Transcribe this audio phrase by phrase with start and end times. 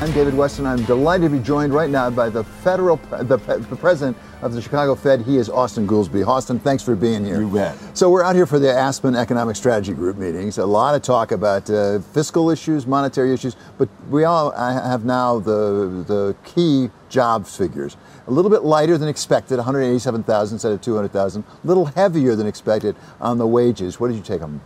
[0.00, 0.66] I'm David Westin.
[0.66, 4.60] I'm delighted to be joined right now by the federal, the, the president of the
[4.60, 5.22] Chicago Fed.
[5.22, 6.24] He is Austan Goolsbee.
[6.24, 7.40] Austan, thanks for being here.
[7.40, 7.78] You bet.
[7.96, 10.58] So we're out here for the Aspen Economic Strategy Group meetings.
[10.58, 15.38] A lot of talk about uh, fiscal issues, monetary issues, but we all have now
[15.38, 17.96] the the key jobs figures.
[18.26, 21.42] A little bit lighter than expected, 187,000 instead of 200,000.
[21.42, 24.00] A little heavier than expected on the wages.
[24.00, 24.60] What did you take them?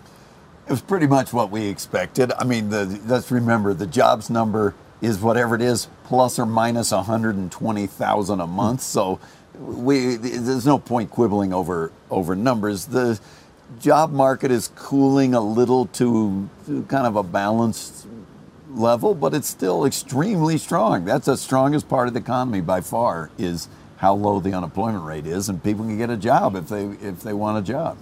[0.67, 2.33] It was pretty much what we expected.
[2.39, 6.91] I mean, the, let's remember the jobs number is whatever it is, plus or minus
[6.91, 8.81] 120,000 a month.
[8.81, 9.21] So
[9.59, 12.87] we there's no point quibbling over over numbers.
[12.87, 13.21] The
[13.81, 18.07] job market is cooling a little to, to kind of a balanced
[18.71, 21.05] level, but it's still extremely strong.
[21.05, 23.69] That's the strongest part of the economy by far is
[23.99, 27.21] how low the unemployment rate is, and people can get a job if they if
[27.21, 27.99] they want a job.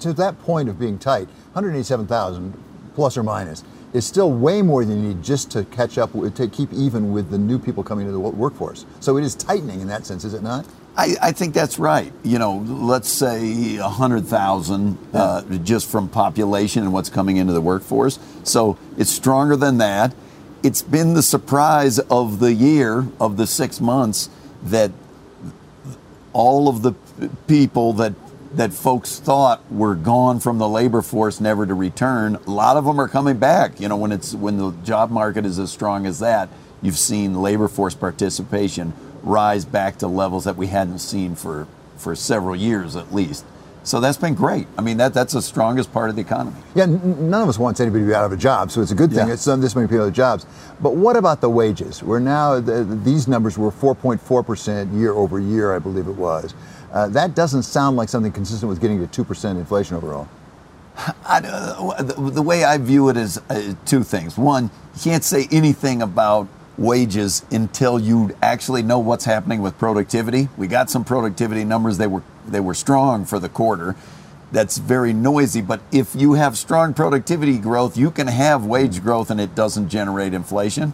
[0.00, 2.54] to that point of being tight, 187,000
[2.94, 3.64] plus or minus
[3.94, 7.30] is still way more than you need just to catch up to keep even with
[7.30, 8.84] the new people coming into the workforce.
[9.00, 10.66] So it is tightening in that sense, is it not?
[10.96, 12.12] I, I think that's right.
[12.24, 15.20] You know, let's say 100,000 yeah.
[15.20, 18.18] uh, just from population and what's coming into the workforce.
[18.42, 20.12] So it's stronger than that.
[20.64, 24.28] It's been the surprise of the year, of the six months,
[24.64, 24.90] that
[26.32, 26.94] all of the
[27.46, 28.14] people that
[28.56, 32.84] that folks thought were gone from the labor force never to return a lot of
[32.84, 36.06] them are coming back you know when it's when the job market is as strong
[36.06, 36.48] as that
[36.82, 38.92] you've seen labor force participation
[39.24, 41.66] rise back to levels that we hadn't seen for,
[41.96, 43.44] for several years at least.
[43.82, 44.66] So that's been great.
[44.78, 46.56] I mean, that that's the strongest part of the economy.
[46.74, 48.92] Yeah, n- none of us wants anybody to be out of a job, so it's
[48.92, 49.34] a good thing yeah.
[49.34, 50.46] it's done this many people have jobs.
[50.80, 52.02] But what about the wages?
[52.02, 56.54] We're now the, these numbers were 4.4 percent year over year, I believe it was.
[56.94, 60.28] Uh, that doesn't sound like something consistent with getting to two percent inflation overall.
[61.26, 64.38] I, uh, the, the, way I view it is uh, two things.
[64.38, 66.46] One, you can't say anything about
[66.78, 70.48] wages until you actually know what's happening with productivity.
[70.56, 73.96] We got some productivity numbers; they were they were strong for the quarter.
[74.52, 79.32] That's very noisy, but if you have strong productivity growth, you can have wage growth
[79.32, 80.92] and it doesn't generate inflation.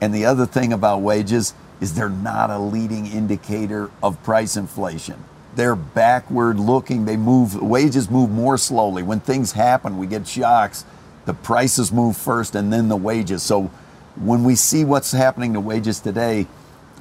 [0.00, 5.22] And the other thing about wages is they're not a leading indicator of price inflation.
[5.56, 7.06] They're backward looking.
[7.06, 9.02] They move wages move more slowly.
[9.02, 10.84] When things happen, we get shocks.
[11.24, 13.42] The prices move first and then the wages.
[13.42, 13.70] So
[14.16, 16.46] when we see what's happening to wages today,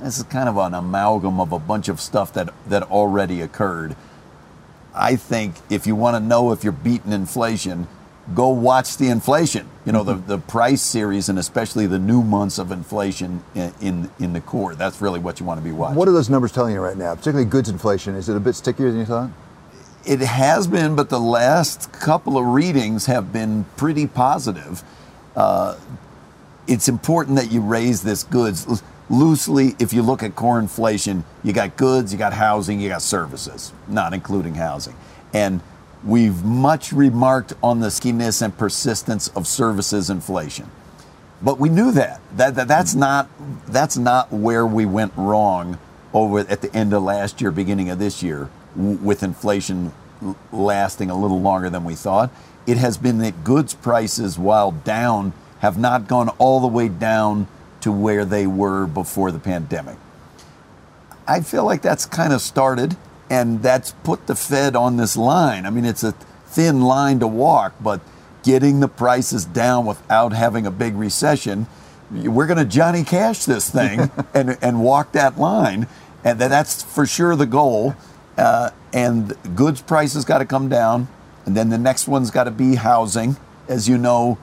[0.02, 3.96] this is kind of an amalgam of a bunch of stuff that, that already occurred.
[4.94, 7.88] I think if you want to know if you're beating inflation,
[8.34, 9.70] go watch the inflation.
[9.86, 10.28] You know, mm-hmm.
[10.28, 14.42] the, the price series and especially the new months of inflation in, in, in the
[14.42, 14.76] core.
[14.76, 15.96] That's really what you want to be watching.
[15.96, 18.16] What are those numbers telling you right now, particularly goods inflation?
[18.16, 19.30] Is it a bit stickier than you thought?
[20.06, 24.84] It has been, but the last couple of readings have been pretty positive.
[25.36, 25.78] Uh,
[26.68, 29.76] it's important that you raise this goods loosely.
[29.80, 33.72] If you look at core inflation, you got goods, you got housing, you got services,
[33.88, 34.96] not including housing.
[35.34, 35.62] And
[36.04, 40.70] we've much remarked on the skiness and persistence of services inflation.
[41.42, 42.22] But we knew that.
[42.38, 43.00] That, that that's mm-hmm.
[43.02, 43.30] not
[43.68, 45.78] that's not where we went wrong
[46.14, 49.92] over at the end of last year, beginning of this year, w- with inflation
[50.52, 52.32] lasting a little longer than we thought.
[52.66, 57.48] It has been that goods prices, while down, have not gone all the way down
[57.82, 59.98] to where they were before the pandemic.
[61.28, 62.96] I feel like that's kind of started
[63.30, 65.66] and that's put the Fed on this line.
[65.66, 68.02] I mean, it's a thin line to walk, but
[68.44, 71.68] getting the prices down without having a big recession,
[72.12, 75.88] we're going to Johnny Cash this thing and, and walk that line.
[76.24, 77.96] And that's for sure the goal.
[78.38, 81.08] Uh, and goods prices got to come down.
[81.46, 83.38] And then the next one's got to be housing.
[83.68, 84.38] As you know,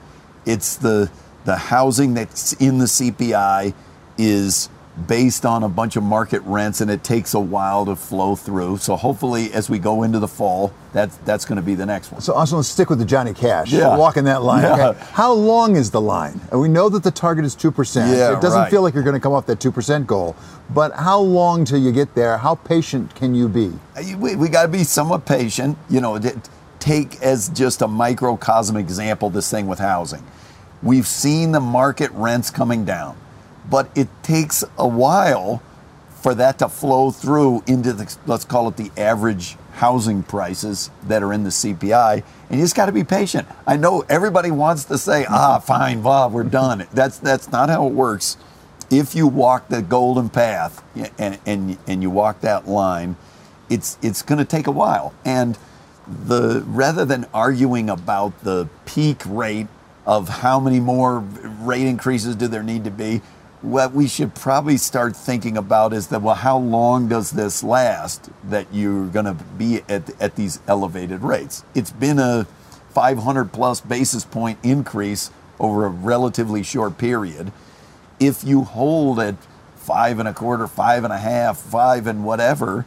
[0.45, 1.09] it's the
[1.45, 3.73] the housing that's in the CPI
[4.17, 4.69] is
[5.07, 8.77] based on a bunch of market rents, and it takes a while to flow through.
[8.77, 12.11] So hopefully, as we go into the fall, that's that's going to be the next
[12.11, 12.21] one.
[12.21, 13.71] So also let's stick with the Johnny Cash.
[13.71, 13.97] Yeah.
[13.97, 14.63] Walking that line.
[14.63, 14.89] Yeah.
[14.89, 15.05] Okay.
[15.11, 16.39] How long is the line?
[16.51, 17.95] And we know that the target is 2%.
[17.95, 18.71] Yeah, it doesn't right.
[18.71, 20.35] feel like you're going to come off that 2% goal.
[20.69, 22.37] But how long till you get there?
[22.37, 23.71] How patient can you be?
[24.17, 25.77] We, we got to be somewhat patient.
[25.89, 26.19] You know,
[26.83, 30.23] take as just a microcosm example this thing with housing.
[30.81, 33.17] We've seen the market rents coming down,
[33.73, 35.59] but it takes a while
[36.21, 41.23] for that to flow through into the let's call it the average housing prices that
[41.23, 42.23] are in the CPI.
[42.51, 43.47] And you just got to be patient.
[43.65, 47.87] I know everybody wants to say, "Ah, fine, Bob, we're done." That's that's not how
[47.87, 48.37] it works.
[48.91, 50.83] If you walk the golden path
[51.17, 53.15] and and and you walk that line,
[53.71, 55.15] it's it's going to take a while.
[55.25, 55.57] And
[56.07, 59.67] the rather than arguing about the peak rate
[60.05, 61.21] of how many more
[61.61, 63.21] rate increases do there need to be,
[63.63, 68.29] what we should probably start thinking about is that well, how long does this last
[68.43, 71.63] that you're going to be at at these elevated rates?
[71.73, 72.45] It's been a
[72.89, 77.53] 500 plus basis point increase over a relatively short period.
[78.19, 79.35] If you hold at
[79.77, 82.85] five and a quarter, five and a half, five and whatever,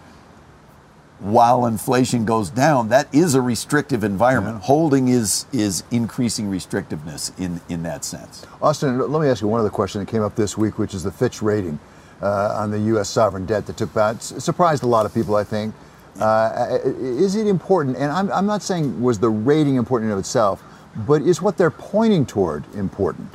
[1.18, 4.62] while inflation goes down, that is a restrictive environment.
[4.62, 8.44] Holding is is increasing restrictiveness in in that sense.
[8.60, 11.02] Austan, let me ask you one other question that came up this week, which is
[11.02, 11.78] the Fitch rating
[12.22, 13.08] uh, on the U.S.
[13.08, 15.74] sovereign debt that took back, surprised a lot of people, I think.
[16.20, 17.96] Uh, is it important?
[17.96, 20.62] And I'm, I'm not saying was the rating important in of itself,
[21.06, 23.28] but is what they're pointing toward important?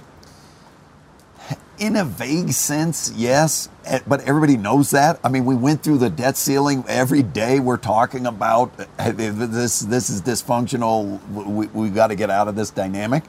[1.81, 5.19] In a vague sense, yes, eh, but everybody knows that.
[5.23, 7.59] I mean, we went through the debt ceiling every day.
[7.59, 9.79] We're talking about eh, this.
[9.79, 11.19] This is dysfunctional.
[11.31, 13.23] We, we got to get out of this dynamic.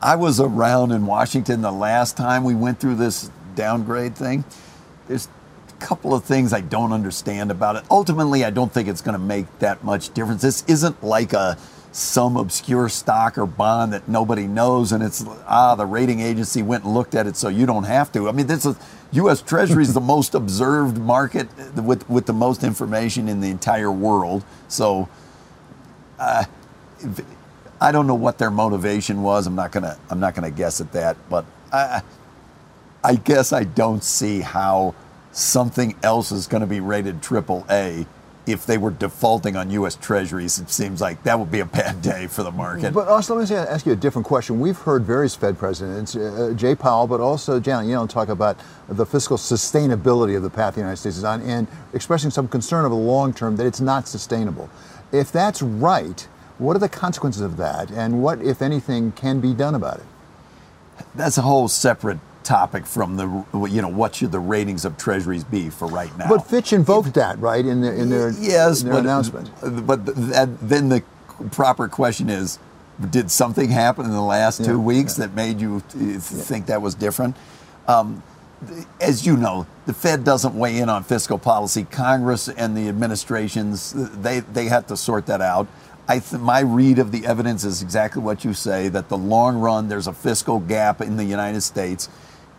[0.00, 4.46] I was around in Washington the last time we went through this downgrade thing.
[5.06, 5.28] There's
[5.68, 7.84] a couple of things I don't understand about it.
[7.90, 10.40] Ultimately, I don't think it's going to make that much difference.
[10.40, 11.58] This isn't like a
[11.94, 16.84] some obscure stock or bond that nobody knows, and it's ah the rating agency went
[16.84, 18.28] and looked at it, so you don't have to.
[18.28, 18.76] I mean, this is
[19.12, 19.40] U.S.
[19.40, 24.44] Treasury is the most observed market with with the most information in the entire world.
[24.66, 25.08] So,
[26.18, 26.44] uh,
[27.80, 29.46] I don't know what their motivation was.
[29.46, 32.02] I'm not gonna I'm not gonna guess at that, but I
[33.04, 34.94] I guess I don't see how
[35.30, 38.06] something else is going to be rated triple A
[38.46, 39.96] if they were defaulting on U.S.
[39.96, 40.58] Treasuries.
[40.58, 42.92] It seems like that would be a bad day for the market.
[42.92, 44.60] But also, let me ask you a different question.
[44.60, 48.58] We've heard various Fed presidents, uh, Jay Powell, but also Janet Yellen, talk about
[48.88, 52.84] the fiscal sustainability of the path the United States is on, and expressing some concern
[52.84, 54.68] over the long term that it's not sustainable.
[55.12, 56.20] If that's right,
[56.58, 60.06] what are the consequences of that, and what, if anything, can be done about it?
[61.14, 65.44] That's a whole separate topic from the you know what should the ratings of Treasuries
[65.44, 66.28] be for right now.
[66.28, 69.50] But Fitch invoked that, right, in their in their, yes, in their but, announcement.
[69.86, 71.02] But that, then the
[71.50, 72.58] proper question is,
[73.10, 76.80] did something happen in the last Yeah, two weeks that made you uh, think that
[76.80, 77.36] was different?
[77.88, 78.22] Um,
[79.00, 81.84] as you know, the Fed doesn't weigh in on fiscal policy.
[81.84, 85.66] Congress and the administrations they they have to sort that out.
[86.06, 89.58] I th- my read of the evidence is exactly what you say that the long
[89.58, 92.08] run there's a fiscal gap in the United States.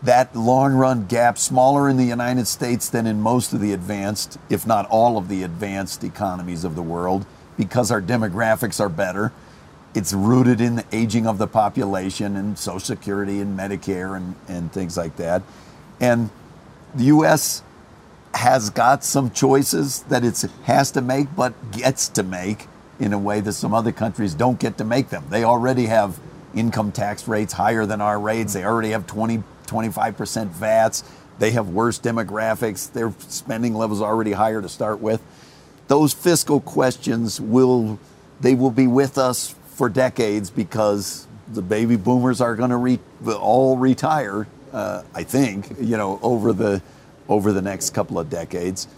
[0.02, 4.38] That long run gap smaller in the United States than in most of the advanced,
[4.50, 7.26] if not all of the advanced economies of the world,
[7.56, 9.32] because our demographics are better.
[9.94, 14.70] It's rooted in the aging of the population and Social Security and Medicare and, and
[14.70, 15.42] things like that.
[16.00, 16.28] And
[16.94, 17.62] the U.S.
[18.34, 23.18] has got some choices that it has to make, but gets to make in a
[23.18, 25.24] way that some other countries don't get to make them.
[25.30, 26.20] They already have
[26.54, 28.52] income tax rates higher than our rates.
[28.54, 31.04] They already have 20, 25% VATs.
[31.38, 32.90] They have worse demographics.
[32.92, 35.22] Their spending levels are already higher to start with.
[35.88, 37.98] Those fiscal questions will
[38.40, 42.98] they will be with us for decades because the baby boomers are going to re,
[43.26, 44.46] all retire.
[44.72, 46.82] Uh, I think you know over the
[47.28, 48.88] over the next couple of decades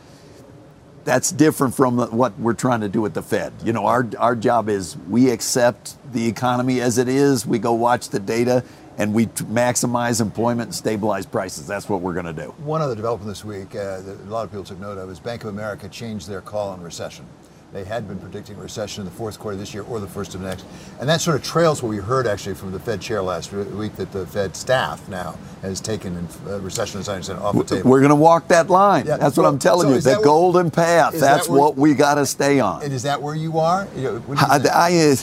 [1.08, 3.54] that's different from what we're trying to do at the Fed.
[3.64, 7.46] You know, our our job is we accept the economy as it is.
[7.46, 8.62] We go watch the data
[8.98, 11.66] and we t- maximize employment and stabilize prices.
[11.66, 12.48] That's what we're going to do.
[12.58, 15.20] One other development this week uh, that a lot of people took note of is
[15.20, 17.24] Bank of America changed their call on recession.
[17.70, 20.40] They had been predicting recession in the fourth quarter this year or the first of
[20.40, 20.64] next.
[21.00, 23.94] And that sort of trails what we heard actually from the Fed chair last week
[23.96, 27.90] that the Fed staff now has taken uh, recession as I understand off the table.
[27.90, 29.04] We're going to walk that line.
[29.06, 29.18] Yeah.
[29.18, 30.00] That's what So- I'm telling so you.
[30.00, 31.12] The where- golden path.
[31.14, 32.82] is that That's where- what we got to stay on.
[32.82, 33.86] and is that where you are?
[33.94, 34.60] You know, I?
[34.72, 35.16] I,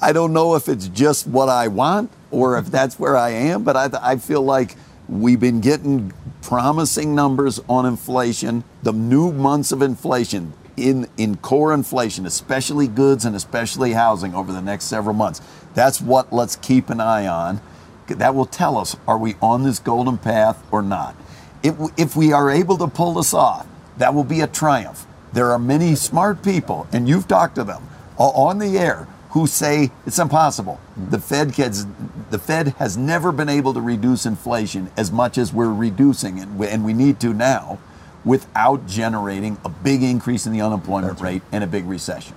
[0.00, 3.64] I don't know if it's just what I want or if that's where I am,
[3.64, 4.76] but I, I feel like
[5.08, 11.72] we've been getting promising numbers on inflation, the new months of inflation in, in core
[11.72, 15.40] inflation, especially goods and especially housing over the next several months.
[15.74, 17.60] That's what let's keep an eye on.
[18.08, 21.14] That will tell us are we on this golden path or not.
[21.62, 23.66] If, if we are able to pull this off,
[23.98, 25.06] that will be a triumph.
[25.32, 29.90] There are many smart people, and you've talked to them on the air, who say
[30.06, 30.80] it's impossible.
[30.96, 31.86] The Fed has,
[32.30, 36.48] the Fed has never been able to reduce inflation as much as we're reducing it,
[36.48, 37.78] and we need to now,
[38.24, 42.34] without generating a big increase in the unemployment That's rate and a big recession.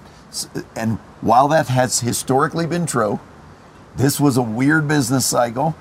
[0.75, 3.19] And while that has historically been true,
[3.95, 5.75] this was a weird business cycle.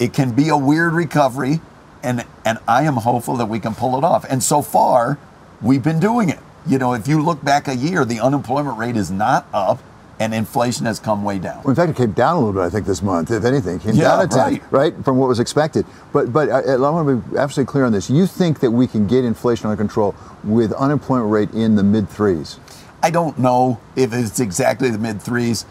[0.00, 1.60] It can be a weird recovery,
[2.02, 4.24] and and I am hopeful that we can pull it off.
[4.28, 5.18] And so far,
[5.62, 6.40] we've been doing it.
[6.66, 9.80] You know, if you look back a year, the unemployment rate is not up
[10.20, 11.58] and inflation has come way down.
[11.58, 13.76] Well, in fact, it came down a little bit, I think, this month, if anything.
[13.76, 14.62] It came yeah, down a 10, right.
[14.70, 15.86] right, from what was expected.
[16.12, 18.10] But, but I, I want to be absolutely clear on this.
[18.10, 22.08] You think that we can get inflation under control with unemployment rate in the mid
[22.08, 22.58] threes?
[23.02, 25.62] I don't know if it's exactly the mid threes.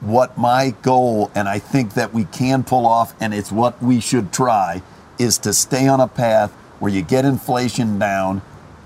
[0.00, 4.00] What my goal, and I think that we can pull off, and it's what we
[4.00, 4.82] should try,
[5.18, 8.42] is to stay on a path where you get inflation down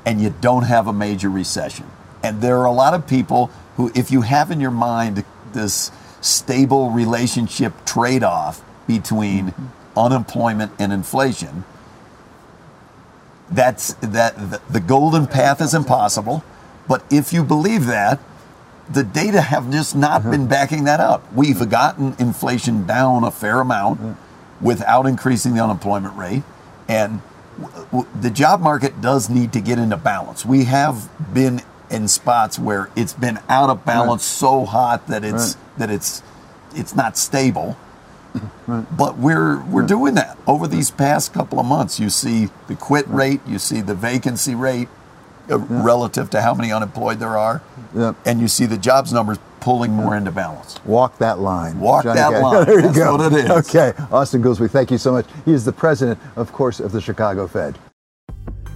[0.07, 1.87] and you don't have a major recession.
[2.23, 5.91] And there are a lot of people who, if you have in your mind this
[6.21, 9.99] stable relationship trade off between mm-hmm.
[9.99, 11.65] unemployment and inflation,
[13.51, 16.45] that's that the, the golden path is impossible.
[16.89, 18.19] But if you believe that,
[18.91, 20.31] the data have just not uh-huh.
[20.33, 21.33] been backing that up.
[21.33, 24.15] We've gotten inflation down a fair amount uh-huh.
[24.61, 26.43] without increasing the unemployment rate.
[26.89, 27.23] And
[27.61, 30.45] w- w- the job market does need to get into balance.
[30.45, 34.39] We have been in spots where it's been out of balance right.
[34.39, 35.79] so hot that it's right.
[35.79, 36.23] that it's
[36.75, 37.77] it's not stable.
[38.67, 38.85] Right.
[38.95, 41.99] But we're we're doing that over these past couple of months.
[41.99, 44.89] You see the quit rate, you see the vacancy rate
[45.51, 47.63] uh, relative to how many unemployed there are,
[48.27, 50.79] and you see the jobs numbers pulling more into balance.
[50.85, 51.81] Walk that line.
[51.81, 52.67] Walk Johnny that line.
[52.67, 53.17] there you That's go.
[53.17, 53.51] what it is.
[53.51, 55.27] Okay, Austan Goolsbee, thank you so much.
[55.47, 57.79] He is the president, of course, of the Chicago Fed.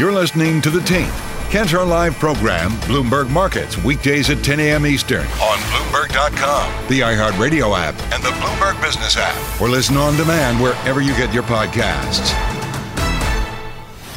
[0.00, 1.12] You're listening to The Tape,
[1.50, 4.86] Kantar Live program, Bloomberg Markets, weekdays at 10 a.m.
[4.86, 10.58] Eastern on Bloomberg.com, the iHeartRadio app, and the Bloomberg Business app, or listen on demand
[10.58, 12.32] wherever you get your podcasts.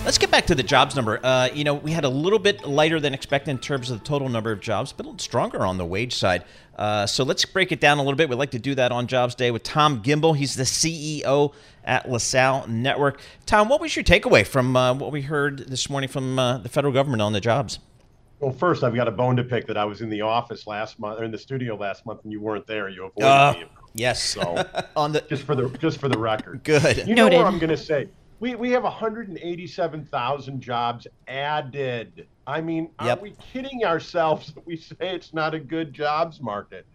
[0.06, 1.20] Let's get back to the jobs number.
[1.22, 4.06] Uh, you know, we had a little bit lighter than expected in terms of the
[4.06, 6.46] total number of jobs, but a little stronger on the wage side.
[6.78, 8.30] Uh, so let's break it down a little bit.
[8.30, 10.36] We'd like to do that on Jobs Day with Tom Gimbel.
[10.36, 13.20] He's the CEO at LaSalle Network.
[13.46, 16.70] Tom, what was your takeaway from uh, what we heard this morning from uh, the
[16.70, 17.80] federal government on the jobs?
[18.40, 21.00] Well, first, I've got a bone to pick that I was in the office last
[21.00, 22.90] month or in the studio last month, and you weren't there.
[22.90, 23.66] You avoided uh, me.
[23.94, 24.22] Yes.
[24.22, 26.64] So on the just for the just for the record.
[26.64, 27.08] Good.
[27.08, 27.38] You know Noted.
[27.38, 28.10] what I'm going to say
[28.44, 32.28] we, we have 187,000 jobs added.
[32.46, 33.20] I mean, yep.
[33.20, 36.86] are we kidding ourselves that we say it's not a good jobs market?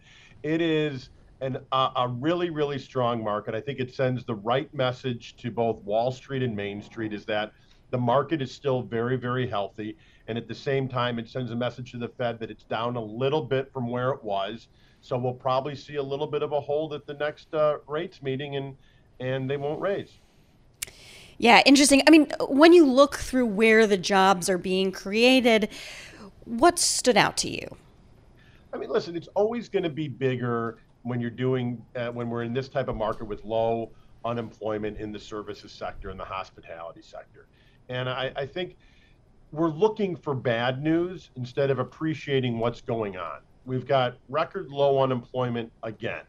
[0.43, 1.09] It is
[1.41, 3.55] an, uh, a really, really strong market.
[3.55, 7.25] I think it sends the right message to both Wall Street and Main Street is
[7.25, 7.53] that
[7.91, 9.97] the market is still very, very healthy.
[10.27, 12.95] And at the same time, it sends a message to the Fed that it's down
[12.95, 14.67] a little bit from where it was.
[15.01, 18.21] So we'll probably see a little bit of a hold at the next uh, rates
[18.21, 18.75] meeting and,
[19.19, 20.19] and they won't raise.
[21.37, 22.03] Yeah, interesting.
[22.05, 25.69] I mean, when you look through where the jobs are being created,
[26.43, 27.77] what stood out to you?
[28.73, 32.43] I mean, listen, it's always going to be bigger when you're doing uh, when we're
[32.43, 33.91] in this type of market with low
[34.25, 37.47] unemployment in the services sector and the hospitality sector.
[37.87, 38.75] And I, I think
[39.51, 43.39] we're looking for bad news instead of appreciating what's going on.
[43.65, 46.23] We've got record low unemployment again.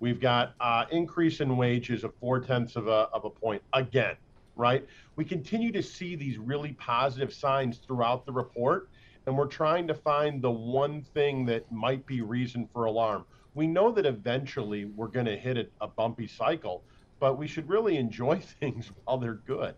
[0.00, 4.16] We've got uh, increase in wages of four tenths of a, of a point again
[4.56, 4.86] right?
[5.16, 8.88] We continue to see these really positive signs throughout the report,
[9.26, 13.24] and we're trying to find the one thing that might be reason for alarm.
[13.54, 16.82] We know that eventually we're going to hit a, a bumpy cycle,
[17.20, 19.74] but we should really enjoy things while they're good.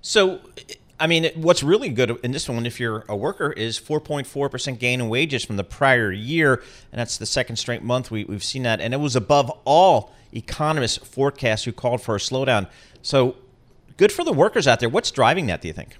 [0.00, 0.40] So,
[0.98, 5.00] I mean, what's really good in this one, if you're a worker, is 4.4% gain
[5.00, 6.62] in wages from the prior year.
[6.92, 8.80] And that's the second straight month we, we've seen that.
[8.80, 12.68] And it was above all economists' forecasts who called for a slowdown.
[13.02, 13.36] So,
[13.96, 14.88] good for the workers out there.
[14.88, 15.60] What's driving that?
[15.60, 15.96] Do you think?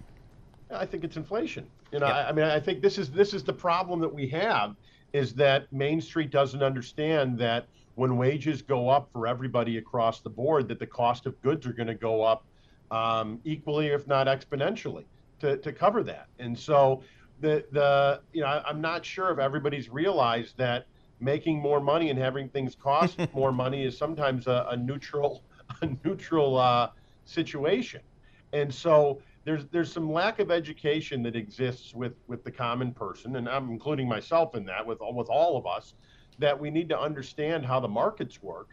[0.74, 1.66] I think it's inflation.
[1.92, 2.14] You know, yep.
[2.14, 4.76] I, I mean, I think this is this is the problem that we have
[5.12, 10.30] is that Main Street doesn't understand that when wages go up for everybody across the
[10.30, 12.44] board, that the cost of goods are going to go up
[12.90, 15.04] um, equally, if not exponentially,
[15.40, 16.26] to, to cover that.
[16.38, 17.02] And so
[17.40, 20.86] the the you know I'm not sure if everybody's realized that
[21.20, 25.42] making more money and having things cost more money is sometimes a, a neutral
[25.82, 26.90] a neutral uh,
[27.24, 28.00] situation.
[28.52, 33.36] And so there's there's some lack of education that exists with with the common person,
[33.36, 35.94] and I'm including myself in that with with all of us,
[36.38, 38.70] that we need to understand how the markets work.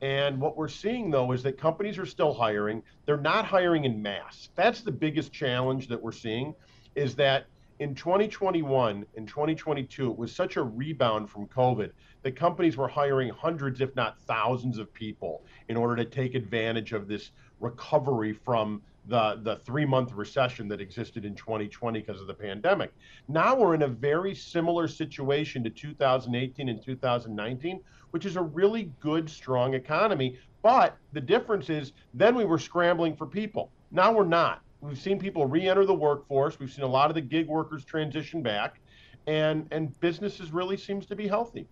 [0.00, 2.82] And what we're seeing though is that companies are still hiring.
[3.06, 4.50] They're not hiring in mass.
[4.54, 6.54] That's the biggest challenge that we're seeing,
[6.94, 7.46] is that
[7.80, 11.90] in 2021 and 2022, it was such a rebound from COVID
[12.22, 16.92] that companies were hiring hundreds, if not thousands, of people in order to take advantage
[16.92, 22.26] of this recovery from the, the three month recession that existed in 2020 because of
[22.26, 22.92] the pandemic.
[23.28, 27.80] Now we're in a very similar situation to 2018 and 2019,
[28.10, 30.38] which is a really good, strong economy.
[30.62, 33.70] But the difference is then we were scrambling for people.
[33.90, 34.62] Now we're not.
[34.80, 36.58] We've seen people re-enter the workforce.
[36.58, 38.80] We've seen a lot of the gig workers transition back,
[39.26, 41.66] and and businesses really seems to be healthy.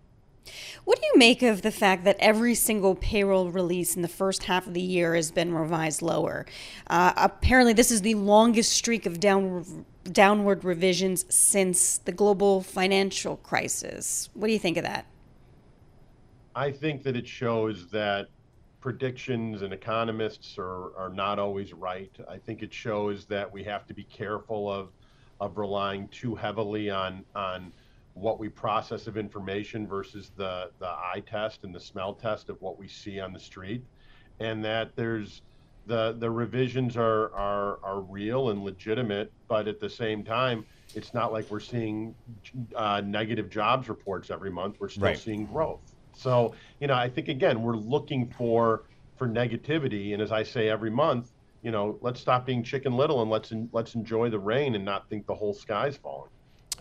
[0.83, 4.43] What do you make of the fact that every single payroll release in the first
[4.43, 6.45] half of the year has been revised lower?
[6.87, 9.65] Uh, apparently, this is the longest streak of downward,
[10.11, 14.29] downward revisions since the global financial crisis.
[14.33, 15.05] What do you think of that?
[16.55, 18.27] I think that it shows that
[18.79, 22.11] predictions and economists are, are not always right.
[22.29, 24.89] I think it shows that we have to be careful of
[25.39, 27.73] of relying too heavily on on
[28.13, 32.61] what we process of information versus the the eye test and the smell test of
[32.61, 33.83] what we see on the street,
[34.39, 35.41] and that there's
[35.85, 40.65] the the revisions are are are real and legitimate, but at the same time,
[40.95, 42.15] it's not like we're seeing
[42.75, 44.77] uh, negative jobs reports every month.
[44.79, 45.17] We're still right.
[45.17, 45.79] seeing growth.
[46.15, 48.83] So, you know, I think again, we're looking for
[49.17, 51.31] for negativity, and as I say every month,
[51.63, 55.09] you know, let's stop being chicken little and let's let's enjoy the rain and not
[55.09, 56.29] think the whole sky's falling.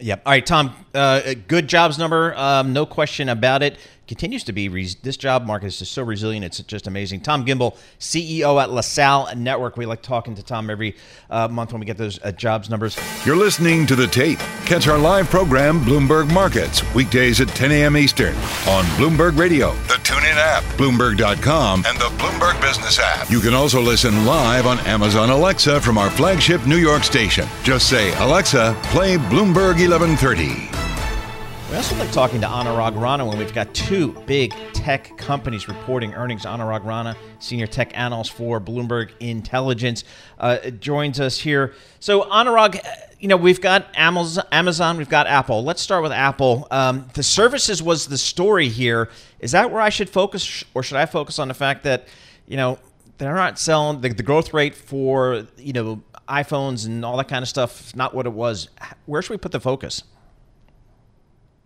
[0.00, 0.22] Yep.
[0.26, 0.74] All right, Tom.
[0.94, 3.78] Uh, good jobs number, um, no question about it.
[4.08, 6.44] Continues to be res- this job market is just so resilient.
[6.44, 7.20] It's just amazing.
[7.20, 9.76] Tom Gimbel, CEO at LaSalle Network.
[9.76, 10.96] We like talking to Tom every
[11.30, 12.98] uh, month when we get those uh, jobs numbers.
[13.24, 14.40] You're listening to the tape.
[14.66, 17.96] Catch our live program, Bloomberg Markets, weekdays at 10 a.m.
[17.96, 18.34] Eastern
[18.66, 23.30] on Bloomberg Radio, the TuneIn app, Bloomberg.com, and the Bloomberg Business app.
[23.30, 27.46] You can also listen live on Amazon Alexa from our flagship New York station.
[27.62, 30.71] Just say, Alexa, play Bloomberg 1130.
[31.72, 36.12] We also like talking to Anurag Rana when we've got two big tech companies reporting
[36.12, 36.44] earnings.
[36.44, 40.04] Anurag Rana, senior tech analyst for Bloomberg Intelligence,
[40.38, 41.72] uh, joins us here.
[41.98, 42.78] So, Anurag,
[43.20, 45.64] you know, we've got Amazon, we've got Apple.
[45.64, 46.68] Let's start with Apple.
[46.70, 49.08] Um, the services was the story here.
[49.40, 52.06] Is that where I should focus, or should I focus on the fact that,
[52.46, 52.80] you know,
[53.16, 57.42] they're not selling the, the growth rate for, you know, iPhones and all that kind
[57.42, 58.68] of stuff, not what it was.
[59.06, 60.02] Where should we put the focus?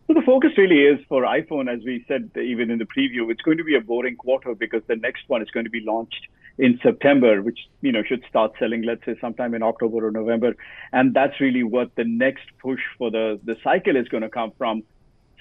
[0.06, 3.42] So the focus really is for iPhone, as we said even in the preview, it's
[3.42, 6.28] going to be a boring quarter because the next one is going to be launched
[6.58, 10.54] in September, which you know should start selling, let's say, sometime in October or November,
[10.92, 14.52] and that's really what the next push for the the cycle is going to come
[14.56, 14.84] from.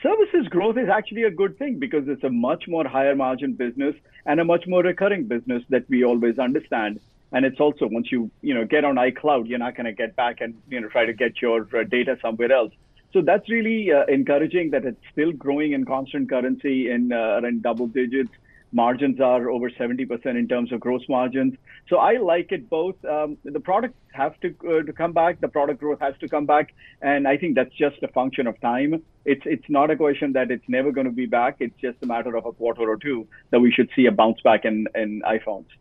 [0.01, 3.95] Services growth is actually a good thing because it's a much more higher margin business
[4.25, 6.99] and a much more recurring business that we always understand
[7.31, 10.15] and it's also once you you know get on iCloud, you're not going to get
[10.15, 12.73] back and you know try to get your uh, data somewhere else.
[13.15, 17.61] So that's really uh, encouraging that it's still growing in constant currency in uh, in
[17.61, 18.31] double digits.
[18.73, 21.53] Margins are over 70% in terms of gross margins.
[21.87, 22.95] So I like it both.
[23.05, 25.39] Um, the product has to uh, to come back.
[25.39, 28.59] The product growth has to come back, and I think that's just a function of
[28.59, 29.01] time.
[29.23, 31.55] It's it's not a question that it's never going to be back.
[31.61, 34.41] It's just a matter of a quarter or two that we should see a bounce
[34.41, 35.71] back in in iPhones.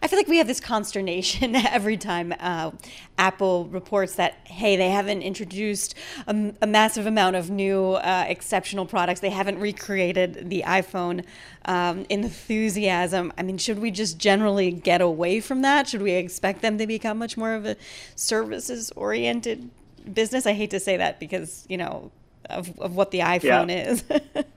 [0.00, 2.72] I feel like we have this consternation every time uh,
[3.18, 5.94] Apple reports that, hey, they haven't introduced
[6.26, 9.20] a, a massive amount of new uh, exceptional products.
[9.20, 11.24] They haven't recreated the iPhone
[11.64, 13.32] um, enthusiasm.
[13.38, 15.88] I mean, should we just generally get away from that?
[15.88, 17.76] Should we expect them to become much more of a
[18.16, 19.70] services oriented
[20.12, 20.46] business?
[20.46, 22.10] I hate to say that because, you know,
[22.50, 23.90] of, of what the iPhone yeah.
[23.90, 24.04] is.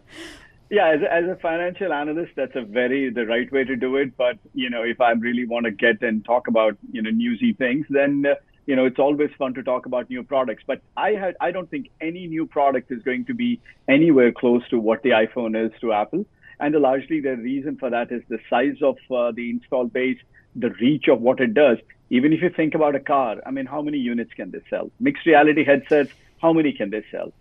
[0.76, 3.96] Yeah, as a, as a financial analyst, that's a very the right way to do
[3.96, 4.18] it.
[4.18, 7.54] But you know, if I really want to get and talk about you know newsy
[7.54, 8.36] things, then uh,
[8.66, 10.64] you know it's always fun to talk about new products.
[10.68, 14.68] But I had I don't think any new product is going to be anywhere close
[14.68, 16.26] to what the iPhone is to Apple.
[16.60, 20.20] And largely the reason for that is the size of uh, the install base,
[20.58, 21.78] the reach of what it does.
[22.10, 24.92] Even if you think about a car, I mean, how many units can they sell?
[25.00, 26.12] Mixed reality headsets,
[26.42, 27.32] how many can they sell?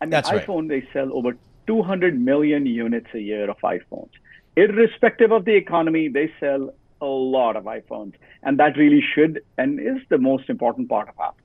[0.00, 0.44] I mean, That's right.
[0.44, 1.36] iPhone, they sell over
[1.68, 4.10] 200 million units a year of iPhones.
[4.56, 8.14] Irrespective of the economy, they sell a lot of iPhones.
[8.42, 11.36] And that really should and is the most important part of Apple.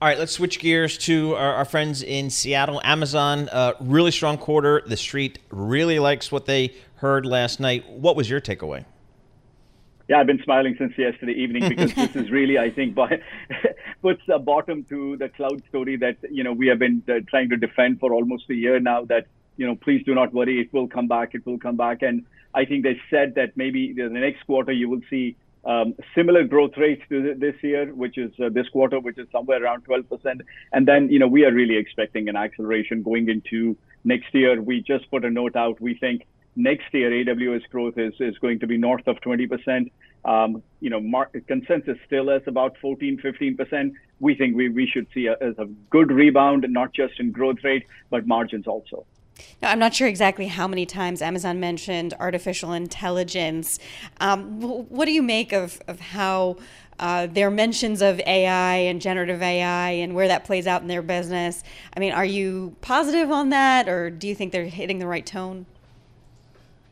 [0.00, 2.80] All right, let's switch gears to our, our friends in Seattle.
[2.84, 4.80] Amazon, uh, really strong quarter.
[4.86, 7.90] The street really likes what they heard last night.
[7.90, 8.84] What was your takeaway?
[10.08, 13.20] Yeah, I've been smiling since yesterday evening because this is really, I think, by,
[14.02, 17.50] puts a bottom to the cloud story that you know we have been uh, trying
[17.50, 19.04] to defend for almost a year now.
[19.04, 19.26] That
[19.58, 22.00] you know, please do not worry, it will come back, it will come back.
[22.00, 26.44] And I think they said that maybe the next quarter you will see um, similar
[26.44, 30.40] growth rates to this year, which is uh, this quarter, which is somewhere around 12%.
[30.72, 34.62] And then, you know, we are really expecting an acceleration going into next year.
[34.62, 35.80] We just put a note out.
[35.80, 39.90] We think next year AWS growth is, is going to be north of 20%.
[40.24, 43.92] Um, you know, market consensus still is about 14, 15%.
[44.20, 47.86] We think we, we should see a, a good rebound, not just in growth rate,
[48.10, 49.06] but margins also.
[49.60, 53.78] Now, I'm not sure exactly how many times Amazon mentioned artificial intelligence.
[54.20, 56.56] Um, what do you make of, of how
[56.98, 61.02] uh, their mentions of AI and generative AI and where that plays out in their
[61.02, 61.62] business?
[61.96, 65.26] I mean, are you positive on that, or do you think they're hitting the right
[65.26, 65.66] tone?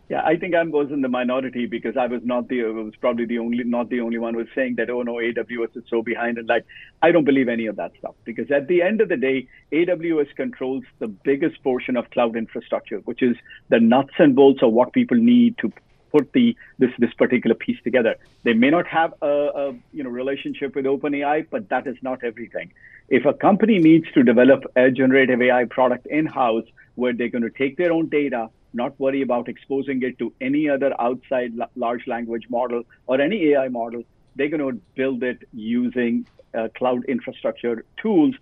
[0.08, 3.24] Yeah, I think I was in the minority because I was not the was probably
[3.24, 6.00] the only not the only one who was saying that oh no AWS is so
[6.00, 6.64] behind and like
[7.02, 10.36] I don't believe any of that stuff because at the end of the day AWS
[10.36, 13.36] controls the biggest portion of cloud infrastructure which is
[13.68, 15.72] the nuts and bolts of what people need to
[16.16, 18.16] put the this this particular piece together.
[18.44, 22.22] They may not have a, a you know relationship with OpenAI, but that is not
[22.22, 22.72] everything.
[23.08, 26.64] If a company needs to develop a generative AI product in house
[26.94, 30.68] where they're going to take their own data not worry about exposing it to any
[30.68, 34.02] other outside large language model or any AI model.
[34.36, 38.34] They're going to build it using uh, cloud infrastructure tools,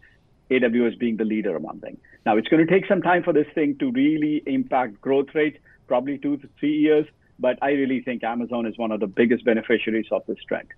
[0.50, 1.96] AWS being the leader among them.
[2.26, 5.58] Now, it's going to take some time for this thing to really impact growth rate,
[5.86, 7.06] probably two to three years,
[7.38, 10.68] but I really think Amazon is one of the biggest beneficiaries of this trend.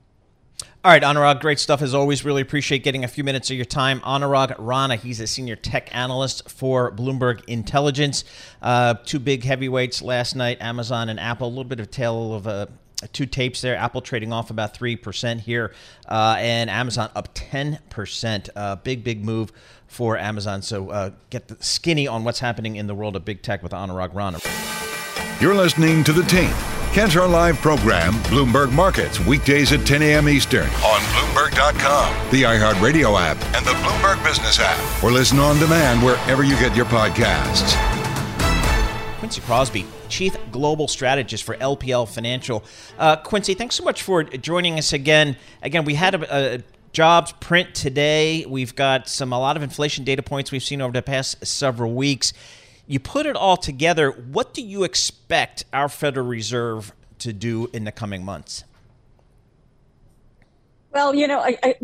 [0.86, 2.24] All right, Anurag, great stuff as always.
[2.24, 3.98] Really appreciate getting a few minutes of your time.
[4.02, 8.22] Anurag Rana, he's a senior tech analyst for Bloomberg Intelligence.
[8.62, 11.48] Uh, two big heavyweights last night, Amazon and Apple.
[11.48, 12.66] A little bit of tale of uh,
[13.12, 13.74] two tapes there.
[13.74, 15.74] Apple trading off about 3% here,
[16.08, 18.48] uh, and Amazon up 10%.
[18.54, 19.50] Uh, big, big move
[19.88, 20.62] for Amazon.
[20.62, 24.14] So uh, get skinny on what's happening in the world of big tech with Anurag
[24.14, 24.38] Rana.
[25.40, 30.28] You're listening to The Tape Kantar Live program, Bloomberg Markets, weekdays at 10 a.m.
[30.28, 36.02] Eastern on Bloomberg.com, the iHeartRadio app, and the Bloomberg Business app, or listen on demand
[36.02, 37.76] wherever you get your podcasts.
[39.18, 42.64] Quincy Krosby, Chief Global Strategist for LPL Financial.
[42.98, 45.36] Uh, Quincy, thanks so much for joining us again.
[45.62, 48.46] Again, we had a, a jobs print today.
[48.48, 51.92] We've got some a lot of inflation data points we've seen over the past several
[51.92, 52.32] weeks.
[52.86, 54.10] You put it all together.
[54.10, 58.64] What do you expect our Federal Reserve to do in the coming months?
[60.92, 61.74] Well, you know, I, I,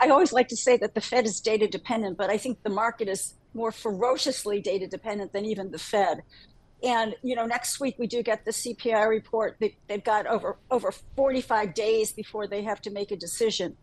[0.00, 2.70] I, always like to say that the Fed is data dependent, but I think the
[2.70, 6.22] market is more ferociously data dependent than even the Fed.
[6.82, 9.56] And you know, next week we do get the CPI report.
[9.60, 13.76] They, they've got over over 45 days before they have to make a decision.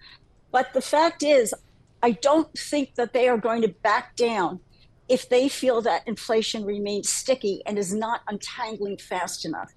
[0.52, 1.54] But the fact is,
[2.02, 4.60] I don't think that they are going to back down
[5.10, 9.74] if they feel that inflation remains sticky and is not untangling fast enough.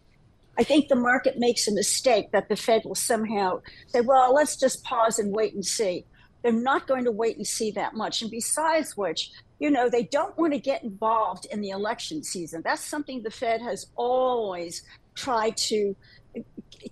[0.59, 4.57] I think the market makes a mistake that the Fed will somehow say, well, let's
[4.57, 6.05] just pause and wait and see.
[6.43, 8.21] They're not going to wait and see that much.
[8.21, 12.61] And besides which, you know, they don't want to get involved in the election season.
[12.63, 14.83] That's something the Fed has always
[15.15, 15.97] tried to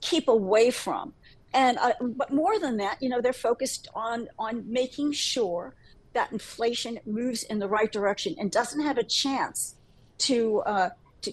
[0.00, 1.12] keep away from.
[1.53, 5.74] And uh, but more than that, you know, they're focused on on making sure
[6.12, 9.77] that inflation moves in the right direction and doesn't have a chance
[10.18, 10.90] to uh,
[11.23, 11.33] to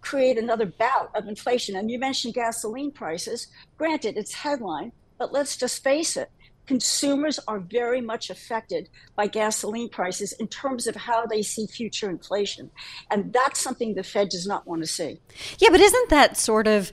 [0.00, 1.76] create another bout of inflation.
[1.76, 3.48] And you mentioned gasoline prices.
[3.76, 6.30] Granted, it's headline, but let's just face it.
[6.66, 12.10] Consumers are very much affected by gasoline prices in terms of how they see future
[12.10, 12.70] inflation.
[13.10, 15.20] And that's something the Fed does not want to see.
[15.58, 16.92] Yeah, but isn't that sort of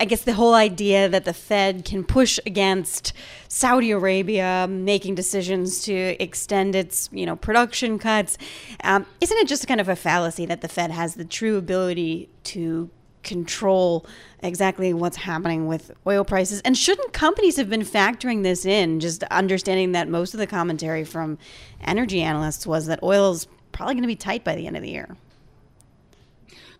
[0.00, 3.12] I guess the whole idea that the Fed can push against
[3.46, 8.36] Saudi Arabia making decisions to extend its, you know, production cuts,
[8.82, 12.28] um, isn't it just kind of a fallacy that the Fed has the true ability
[12.44, 12.90] to
[13.22, 14.06] control
[14.40, 16.60] exactly what's happening with oil prices?
[16.62, 21.04] And shouldn't companies have been factoring this in, just understanding that most of the commentary
[21.04, 21.38] from
[21.82, 24.82] energy analysts was that oil is probably going to be tight by the end of
[24.82, 25.16] the year?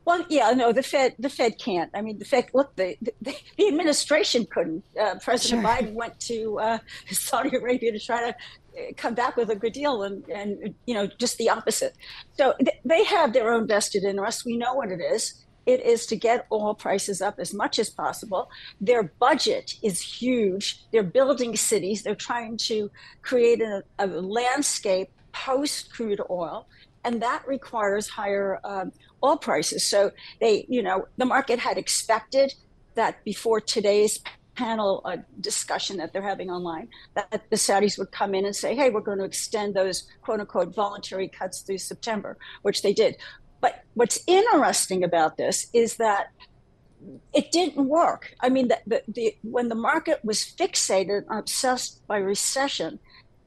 [0.05, 1.90] Well, yeah, no, the Fed, the Fed can't.
[1.94, 2.46] I mean, the Fed.
[2.55, 4.85] Look, the the, the administration couldn't.
[5.00, 5.70] Uh, President sure.
[5.70, 6.78] Biden went to uh,
[7.11, 8.37] Saudi Arabia to try to
[8.76, 11.94] uh, come back with a good deal, and and you know, just the opposite.
[12.37, 14.44] So th- they have their own vested interest.
[14.44, 15.41] We know what it is.
[15.66, 18.51] It is to get oil prices up as much as possible.
[18.81, 20.85] Their budget is huge.
[20.92, 22.03] They're building cities.
[22.03, 22.90] They're trying to
[23.22, 26.66] create a, a landscape post crude oil
[27.05, 29.87] and that requires higher um, oil prices.
[29.87, 32.55] So they, you know, the market had expected
[32.94, 34.20] that before today's
[34.55, 38.75] panel uh, discussion that they're having online, that the Saudis would come in and say,
[38.75, 43.16] hey, we're going to extend those quote unquote voluntary cuts through September, which they did.
[43.62, 46.27] But what's interesting about this is that
[47.33, 48.35] it didn't work.
[48.40, 52.98] I mean, the, the, the, when the market was fixated and obsessed by recession,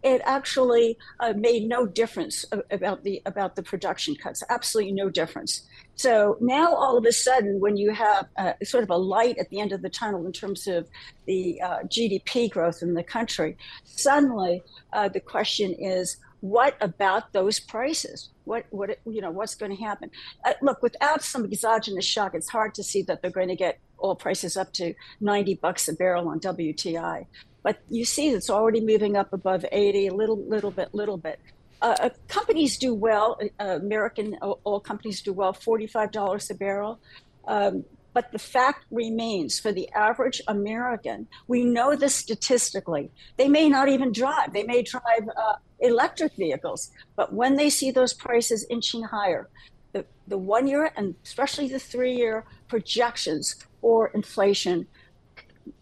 [0.04, 4.43] it actually uh, made no difference about the about the production cuts.
[4.49, 5.63] Absolutely no difference.
[5.95, 9.49] So now all of a sudden, when you have uh, sort of a light at
[9.49, 10.88] the end of the tunnel in terms of
[11.25, 14.62] the uh, GDP growth in the country, suddenly
[14.93, 18.30] uh, the question is, what about those prices?
[18.43, 20.12] What what you know what's going to happen?
[20.43, 23.80] Uh, look, without some exogenous shock, it's hard to see that they're going to get
[24.04, 27.26] oil prices up to 90 bucks a barrel on WTI.
[27.63, 31.39] But you see it's already moving up above 80, a little, little bit, little bit.
[31.82, 33.39] Uh, uh companies do well.
[33.60, 37.00] Uh, American oil companies do well, $45 a barrel.
[37.48, 43.12] Um, but the fact remains for the average American, we know this statistically.
[43.36, 46.91] They may not even drive, they may drive uh, electric vehicles.
[47.15, 49.50] But when they see those prices inching higher,
[49.93, 54.88] the, the one year and especially the three year projections for inflation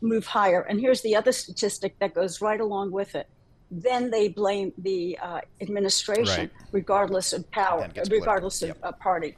[0.02, 0.62] move higher.
[0.62, 3.28] And here's the other statistic that goes right along with it.
[3.72, 6.68] Then they blame the uh, administration, right.
[6.72, 9.00] regardless of power, regardless of yep.
[9.00, 9.36] party.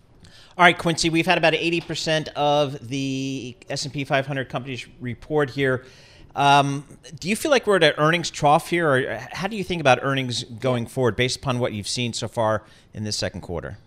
[0.58, 5.86] All right, Quincy, we've had about 80% of the S&P 500 companies report here.
[6.36, 6.86] Um,
[7.20, 9.80] do you feel like we're at an earnings trough here, or how do you think
[9.80, 13.78] about earnings going forward based upon what you've seen so far in this second quarter?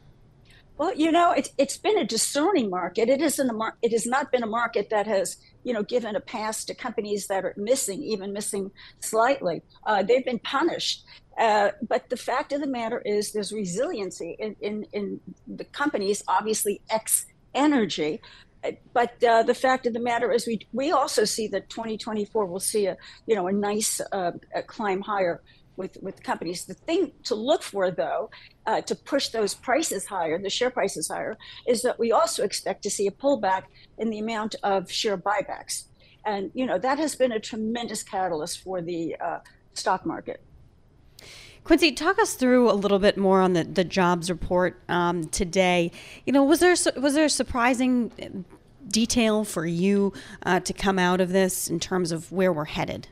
[0.79, 3.09] Well, you know, it, it's been a discerning market.
[3.09, 6.15] It isn't a mar- It has not been a market that has, you know, given
[6.15, 9.61] a pass to companies that are missing, even missing slightly.
[9.85, 11.05] Uh, they've been punished.
[11.37, 16.23] Uh, but the fact of the matter is, there's resiliency in, in, in the companies,
[16.29, 18.21] obviously, X energy.
[18.93, 22.61] But uh, the fact of the matter is, we we also see that 2024 will
[22.61, 25.43] see a you know a nice uh, a climb higher
[25.79, 26.67] with, with companies.
[26.67, 28.31] The thing to look for, though,
[28.67, 32.83] uh, to push those prices higher, the share prices higher, is that we also expect
[32.83, 33.63] to see a pullback
[33.97, 35.85] in the amount of share buybacks.
[36.27, 39.39] And, you know, that has been a tremendous catalyst for the uh,
[39.73, 40.43] stock market.
[41.69, 45.93] Quincy, talk us through a little bit more on the, the jobs report um, today.
[46.25, 48.47] You know, was there was there a surprising
[48.89, 50.15] detail for you
[50.47, 53.09] uh, to come out of this in terms of where we're headed?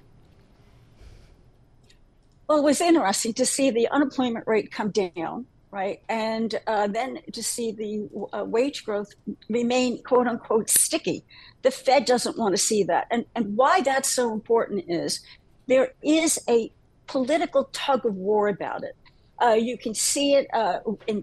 [2.48, 6.00] Well, it was interesting to see the unemployment rate come down, right?
[6.08, 9.12] And uh, then to see the uh, wage growth
[9.50, 11.26] remain quote unquote sticky.
[11.60, 13.06] The Fed doesn't want to see that.
[13.10, 15.20] And, and why that's so important is
[15.66, 16.72] there is a
[17.06, 18.96] political tug of war about it.
[19.42, 21.22] Uh, you can see it uh, in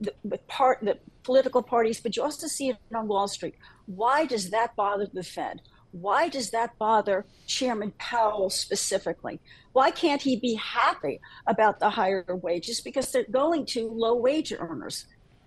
[0.00, 3.54] the, the part the political parties, but you also see it on Wall Street.
[3.86, 5.62] Why does that bother the Fed?
[5.92, 9.40] Why does that bother Chairman Powell specifically?
[9.72, 12.80] Why can't he be happy about the higher wages?
[12.80, 15.06] Because they're going to low wage earners.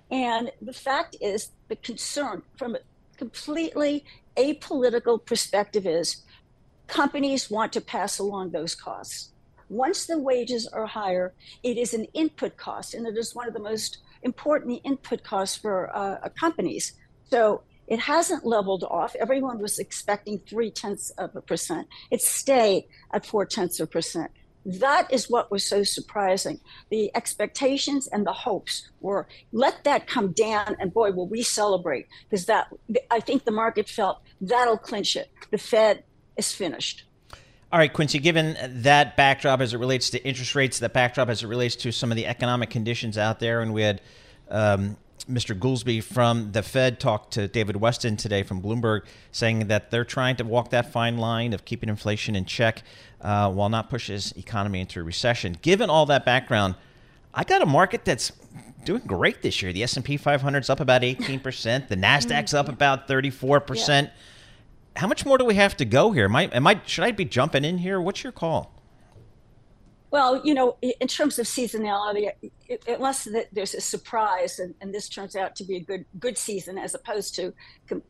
[0.09, 2.79] And the fact is, the concern from a
[3.17, 4.05] completely
[4.37, 6.23] apolitical perspective is
[6.87, 9.33] companies want to pass along those costs.
[9.69, 13.53] Once the wages are higher, it is an input cost, and it is one of
[13.53, 16.93] the most important input costs for uh, companies.
[17.29, 19.15] So it hasn't leveled off.
[19.15, 21.87] Everyone was expecting three tenths of a percent.
[22.11, 24.31] It stayed at four tenths of a percent.
[24.65, 26.59] That is what was so surprising.
[26.89, 32.07] The expectations and the hopes were let that come down, and boy, will we celebrate
[32.29, 32.67] because that
[33.09, 35.31] I think the market felt that'll clinch it.
[35.51, 36.03] The Fed
[36.35, 37.05] is finished.
[37.69, 41.43] All right, Quincy, given that backdrop as it relates to interest rates, that backdrop as
[41.43, 43.99] it relates to some of the economic conditions out there, and we had
[44.49, 44.95] um,
[45.29, 45.57] Mr.
[45.57, 49.01] Goolsbee from the Fed talked to David Westin today from Bloomberg,
[49.33, 52.83] saying that they're trying to walk that fine line of keeping inflation in check
[53.19, 55.57] uh, while not push his economy into a recession.
[55.61, 56.75] Given all that background,
[57.33, 58.31] I got a market that's
[58.85, 59.73] doing great this year.
[59.73, 61.89] The S&P 500 is up about 18%.
[61.89, 64.03] The Nasdaq's up about 34%.
[64.03, 64.09] Yeah.
[64.97, 66.25] How much more do we have to go here?
[66.25, 68.01] Am I, am I, should I be jumping in here?
[68.01, 68.73] What's your call?
[70.09, 72.31] Well, you know, in terms of seasonality,
[72.87, 76.77] unless there's a surprise and, and, this turns out to be a good good season
[76.77, 77.53] as opposed to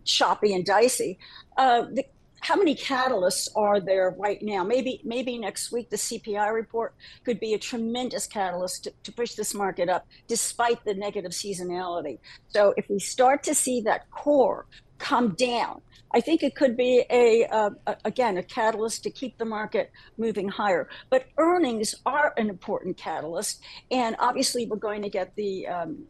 [0.05, 1.17] choppy and dicey,
[1.57, 2.05] uh, the,
[2.39, 4.63] how many catalysts are there right now?
[4.63, 6.93] Maybe maybe next week the CPI report
[7.25, 12.19] could be a tremendous catalyst to, to push this market up, despite the negative seasonality.
[12.49, 14.67] So if we start to see that core
[14.99, 15.81] come down,
[16.13, 17.69] I think it could be a, uh,
[18.05, 20.87] again a catalyst to keep the market moving higher.
[21.09, 26.05] But earnings are an important catalyst, and obviously we're going to get the um,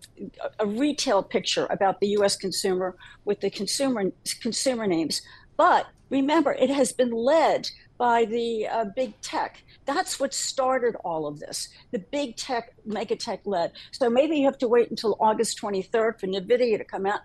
[0.59, 2.35] a retail picture about the U.S.
[2.35, 2.95] consumer
[3.25, 5.21] with the consumer consumer names.
[5.57, 9.63] But remember, it has been led by the uh, big tech.
[9.85, 11.69] That's what started all of this.
[11.91, 13.71] The big tech, mega tech led.
[13.91, 17.21] So maybe you have to wait until August 23rd for NVIDIA to come out.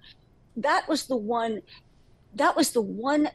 [0.57, 1.63] That was the one
[2.35, 3.29] that was the one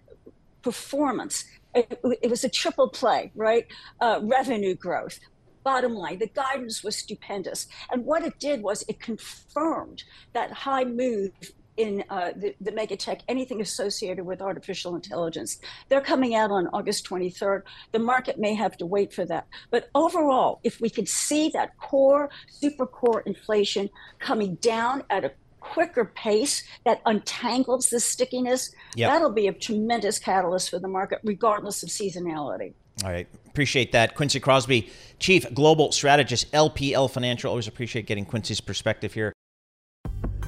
[0.62, 1.46] performance.
[1.76, 3.68] It, it was a triple play, right?
[4.02, 5.20] Uh, revenue growth,
[5.64, 7.68] bottom line, the guidance was stupendous.
[7.92, 10.04] And what it did was it confirmed
[10.34, 11.32] that high move
[11.78, 15.60] in uh, the, the megatech, anything associated with artificial intelligence.
[15.90, 17.62] They're coming out on August 23rd.
[17.92, 19.48] The market may have to wait for that.
[19.70, 25.32] But overall, if we could see that core, super core inflation coming down at a
[25.72, 29.12] quicker pace that untangles the stickiness, yep.
[29.12, 32.74] that'll be a tremendous catalyst for the market, regardless of seasonality.
[33.04, 33.28] All right.
[33.48, 34.16] Appreciate that.
[34.16, 37.50] Quincy Krosby, Chief Global Strategist, LPL Financial.
[37.50, 39.34] Always appreciate getting Quincy's perspective here.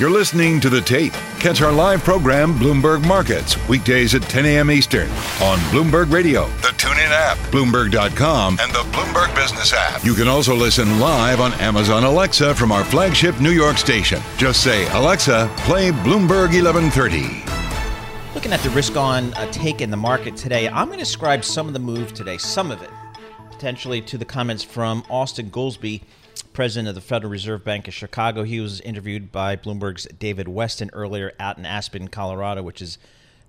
[0.00, 1.12] You're listening to The Tape.
[1.40, 4.70] Catch our live program, Bloomberg Markets, weekdays at 10 a.m.
[4.70, 5.10] Eastern
[5.42, 10.02] on Bloomberg Radio, the TuneIn app, Bloomberg.com, and the Bloomberg Business app.
[10.02, 14.22] You can also listen live on Amazon Alexa from our flagship New York station.
[14.38, 17.44] Just say, Alexa, play Bloomberg 1130.
[18.34, 21.44] Looking at the risk on a take in the market today, I'm going to describe
[21.44, 22.88] some of the move today, some of it,
[23.50, 26.00] potentially to the comments from Austan Goolsbee
[26.52, 28.42] president of the Federal Reserve Bank of Chicago.
[28.42, 32.98] He was interviewed by Bloomberg's David Westin earlier out in Aspen, Colorado, which is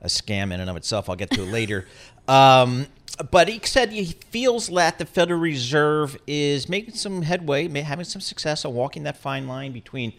[0.02, 1.10] a scam in and of itself.
[1.10, 1.88] I'll get to it later.
[2.28, 2.88] Um,
[3.30, 8.22] but he said he feels that the Federal Reserve is making some headway, having some
[8.22, 10.14] success on walking that fine line between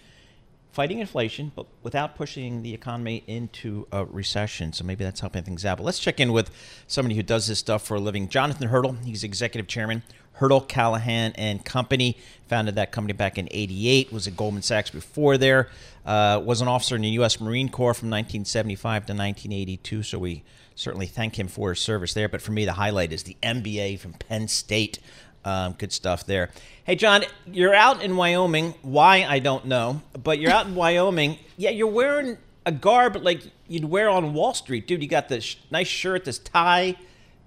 [0.72, 4.72] fighting inflation, but without pushing the economy into a recession.
[4.72, 5.78] So maybe that's helping things out.
[5.78, 6.50] But let's check in with
[6.86, 8.28] somebody who does this stuff for a living.
[8.28, 10.02] Jonathan Hirtle, he's executive chairman
[10.38, 12.16] Hirtle Callaghan and Company.
[12.48, 14.12] Founded that company back in '88.
[14.12, 15.68] Was at Goldman Sachs before there.
[16.04, 17.40] Uh, was an officer in the U.S.
[17.40, 20.02] Marine Corps from 1975 to 1982.
[20.02, 20.42] So we
[20.74, 22.28] certainly thank him for his service there.
[22.28, 24.98] But for me, the highlight is the MBA from Penn State.
[25.44, 26.50] Um, good stuff there.
[26.84, 28.74] Hey, John, you're out in Wyoming.
[28.82, 30.02] Why, I don't know.
[30.22, 31.38] But you're out in Wyoming.
[31.56, 34.86] Yeah, you're wearing a garb like you'd wear on Wall Street.
[34.86, 36.96] Dude, you got this nice shirt, this tie.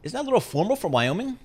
[0.03, 1.39] Isn't that a little formal for Wyoming?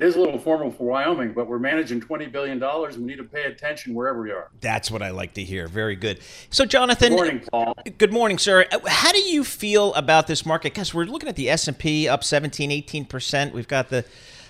[0.00, 3.18] It is a little formal for Wyoming, but we're managing $20 billion and we need
[3.18, 4.48] to pay attention wherever we are.
[4.62, 5.68] That's what I like to hear.
[5.68, 6.20] Very good.
[6.48, 7.10] So, Jonathan.
[7.10, 7.76] Good morning, Paul.
[7.98, 8.64] Good morning, sir.
[8.86, 10.72] How do you feel about this market?
[10.72, 13.52] Because we're looking at the S&P up 17, 18%.
[13.52, 14.06] We've got the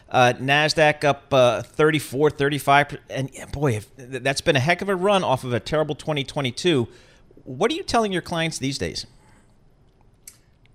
[0.08, 2.98] uh, NASDAQ up uh, 34, 35.
[3.10, 6.86] And boy, if, that's been a heck of a run off of a terrible 2022.
[7.42, 9.04] What are you telling your clients these days?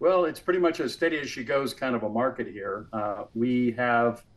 [0.02, 2.88] Well, it's pretty much as steady as she goes kind of a market here.
[2.92, 4.22] Uh, we have–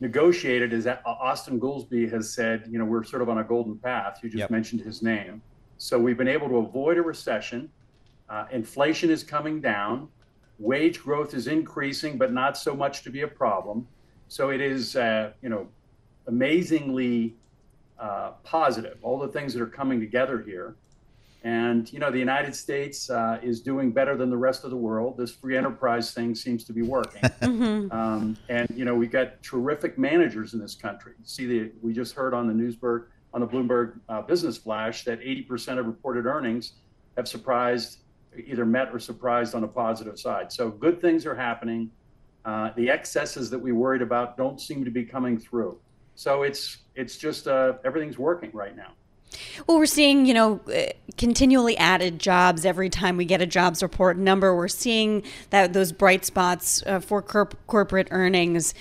[0.00, 3.78] negotiated is that Austan Goolsbee has said, you know, we're sort of on a golden
[3.78, 4.20] path.
[4.22, 4.50] You just yep.
[4.50, 5.42] mentioned his name.
[5.78, 7.70] So we've been able to avoid a recession.
[8.28, 10.08] Uh, inflation is coming down.
[10.58, 13.86] Wage growth is increasing, but not so much to be a problem.
[14.28, 15.68] So it is, uh, you know,
[16.26, 17.34] amazingly
[17.98, 18.98] uh, positive.
[19.02, 20.76] All the things that are coming together here.
[21.44, 24.76] And you know, the United States uh, is doing better than the rest of the
[24.78, 25.18] world.
[25.18, 27.20] This free enterprise thing seems to be working.
[27.22, 27.92] mm-hmm.
[27.92, 31.12] um, and you know, we've got terrific managers in this country.
[31.22, 35.20] See, the we just heard on the Newsberg on the Bloomberg uh, Business Flash that
[35.20, 36.74] 80% of reported earnings
[37.16, 37.98] have surprised,
[38.46, 40.50] either met or surprised on a positive side.
[40.50, 41.90] So good things are happening.
[42.44, 45.78] Uh, the excesses that we worried about don't seem to be coming through.
[46.14, 48.92] So it's it's just uh, everything's working right now.
[49.66, 53.82] Well, we're seeing, you know, uh, continually added jobs every time we get a jobs
[53.82, 54.54] report number.
[54.54, 58.74] We're seeing that those bright spots uh, for corp- corporate earnings.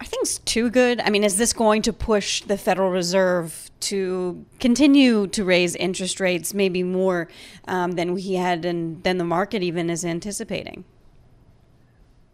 [0.00, 1.00] Are things too good?
[1.00, 6.20] I mean, is this going to push the Federal Reserve to continue to raise interest
[6.20, 7.28] rates, maybe more
[7.66, 10.84] um, than we had and than the market even is anticipating?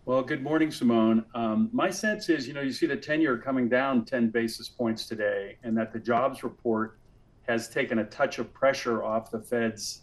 [0.04, 1.24] Well, good morning, Simone.
[1.32, 4.68] Um, my sense is, you know, you see the 10 year coming down 10 basis
[4.68, 6.98] points today, and that the jobs report
[7.48, 10.02] has taken a touch of pressure off the Fed's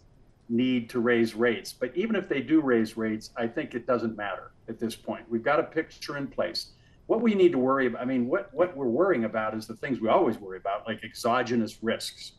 [0.50, 1.72] need to raise rates.
[1.72, 5.26] But even if they do raise rates, I think it doesn't matter at this point.
[5.30, 6.72] We've got a picture in place.
[7.06, 9.76] What we need to worry about, I mean, what, what we're worrying about is the
[9.76, 12.34] things we always worry about, like exogenous risks.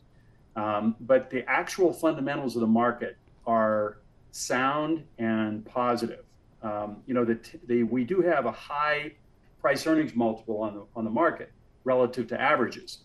[0.55, 3.97] Um, but the actual fundamentals of the market are
[4.31, 6.25] sound and positive.
[6.61, 9.13] Um, you know, the, the, we do have a high
[9.59, 11.51] price earnings multiple on the, on the market
[11.83, 12.99] relative to averages.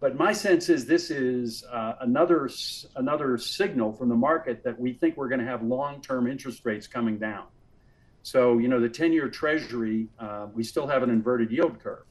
[0.00, 2.48] But my sense is this is uh, another
[2.94, 6.86] another signal from the market that we think we're going to have long-term interest rates
[6.86, 7.46] coming down.
[8.22, 12.04] So you know the 10-year Treasury, uh, we still have an inverted yield curve,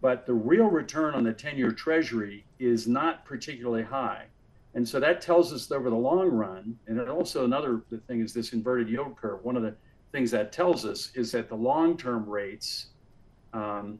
[0.00, 4.24] but the real return on the 10-year Treasury is not particularly high,
[4.74, 6.78] and so that tells us that over the long run.
[6.86, 9.44] And also another thing is this inverted yield curve.
[9.44, 9.74] One of the
[10.12, 12.86] things that tells us is that the long-term rates
[13.52, 13.98] um,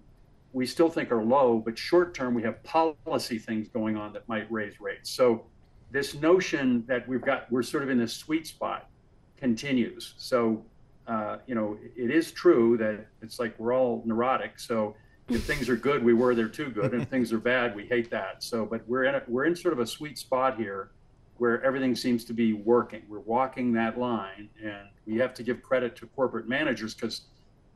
[0.59, 4.29] we still think are low, but short term we have policy things going on that
[4.29, 5.09] might raise rates.
[5.09, 5.45] So
[5.93, 8.91] this notion that we've got we're sort of in this sweet spot
[9.37, 10.15] continues.
[10.19, 10.65] So
[11.07, 14.59] uh, you know it is true that it's like we're all neurotic.
[14.59, 14.97] So
[15.29, 17.87] if things are good, we were they're too good, and if things are bad, we
[17.87, 18.43] hate that.
[18.43, 20.91] So but we're in a, we're in sort of a sweet spot here
[21.37, 23.03] where everything seems to be working.
[23.09, 27.27] We're walking that line, and we have to give credit to corporate managers because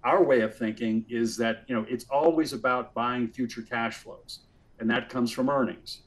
[0.05, 4.41] our way of thinking is that you know it's always about buying future cash flows
[4.81, 6.03] and that comes from earnings.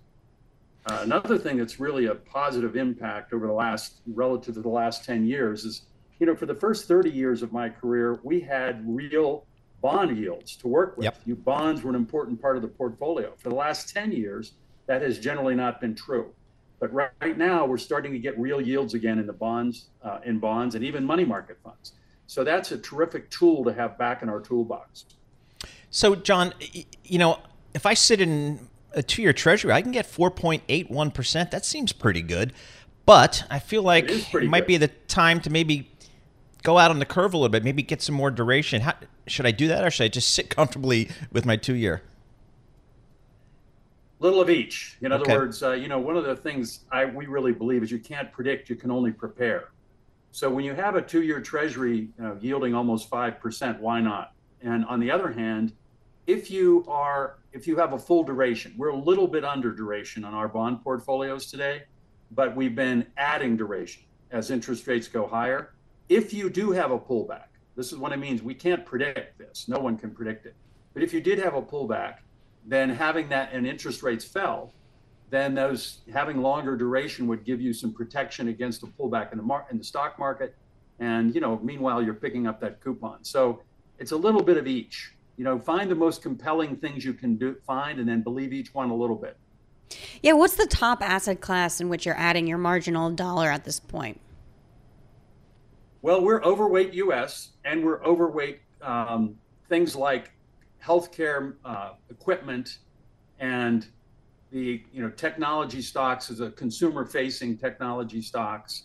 [0.87, 5.03] Uh, another thing that's really a positive impact over the last relative to the last
[5.03, 5.83] 10 years is
[6.19, 9.45] you know for the first 30 years of my career we had real
[9.81, 11.05] bond yields to work with.
[11.05, 11.17] Yep.
[11.25, 13.33] you bonds were an important part of the portfolio.
[13.37, 14.53] For the last 10 years
[14.87, 16.31] that has generally not been true.
[16.79, 20.19] But right, right now we're starting to get real yields again in the bonds uh,
[20.25, 21.93] in bonds and even money market funds
[22.27, 25.05] so that's a terrific tool to have back in our toolbox.
[25.89, 26.53] So, John,
[27.03, 27.39] you know,
[27.73, 31.51] if I sit in a two year treasury, I can get 4.81%.
[31.51, 32.53] That seems pretty good.
[33.05, 34.67] But I feel like it, it might good.
[34.67, 35.91] be the time to maybe
[36.63, 38.81] go out on the curve a little bit, maybe get some more duration.
[38.81, 38.95] How,
[39.27, 42.01] should I do that or should I just sit comfortably with my two year?
[44.19, 44.97] Little of each.
[45.01, 45.37] In other okay.
[45.37, 48.31] words, uh, you know, one of the things I we really believe is you can't
[48.31, 49.69] predict, you can only prepare.
[50.35, 54.33] So when you have a two-year Treasury you know, yielding almost five percent, why not?
[54.59, 55.71] And on the other hand,
[56.27, 60.25] if you are if you have a full duration, we're a little bit under duration
[60.25, 61.83] on our bond portfolios today,
[62.31, 65.73] but we've been adding duration as interest rates go higher.
[66.09, 68.43] If you do have a pullback, this is what it means.
[68.43, 69.69] We can't predict this.
[69.69, 70.55] No one can predict it.
[70.93, 72.15] But if you did have a pullback,
[72.65, 74.73] then having that and interest rates fell,
[75.29, 79.43] then those having longer duration would give you some protection against a pullback in the
[79.43, 80.55] mar- in the stock market.
[80.99, 83.23] And you know, meanwhile, you're picking up that coupon.
[83.23, 83.61] So
[83.99, 85.13] it's a little bit of each.
[85.37, 88.73] You know, find the most compelling things you can do, find, and then believe each
[88.73, 89.37] one a little bit.
[90.21, 93.79] Yeah, what's the top asset class in which you're adding your marginal dollar at this
[93.79, 94.19] point?
[96.01, 97.51] Well, we're overweight U.S.
[97.65, 99.35] and we're overweight um,
[99.69, 100.31] things like
[100.83, 102.77] healthcare uh, equipment
[103.39, 103.87] and
[104.51, 108.83] the you know technology stocks as a consumer facing technology stocks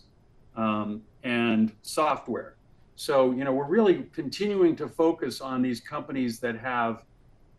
[0.55, 2.55] um, and software.
[2.95, 7.03] So you know we're really continuing to focus on these companies that have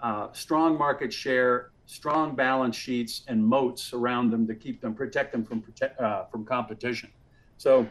[0.00, 5.32] uh, strong market share, strong balance sheets, and moats around them to keep them protect
[5.32, 7.11] them from protect, uh, from competition.
[7.57, 7.88] So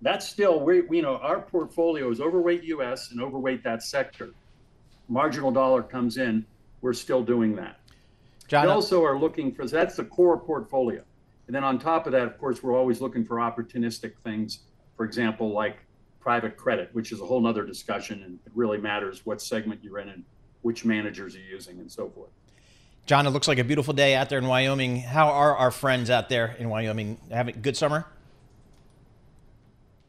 [0.00, 3.10] that's still we you know our portfolio is overweight U.S.
[3.10, 4.30] and overweight that sector.
[5.08, 6.46] Marginal dollar comes in,
[6.80, 7.81] we're still doing that.
[8.52, 11.02] John, we also are looking for that's the core portfolio.
[11.46, 14.58] And then on top of that, of course, we're always looking for opportunistic things.
[14.94, 15.78] For example, like
[16.20, 20.00] private credit, which is a whole other discussion, and it really matters what segment you're
[20.00, 20.24] in and
[20.60, 22.28] which managers you're using and so forth.
[23.06, 24.98] John, it looks like a beautiful day out there in Wyoming.
[24.98, 27.16] How are our friends out there in Wyoming?
[27.30, 28.04] Having a good summer?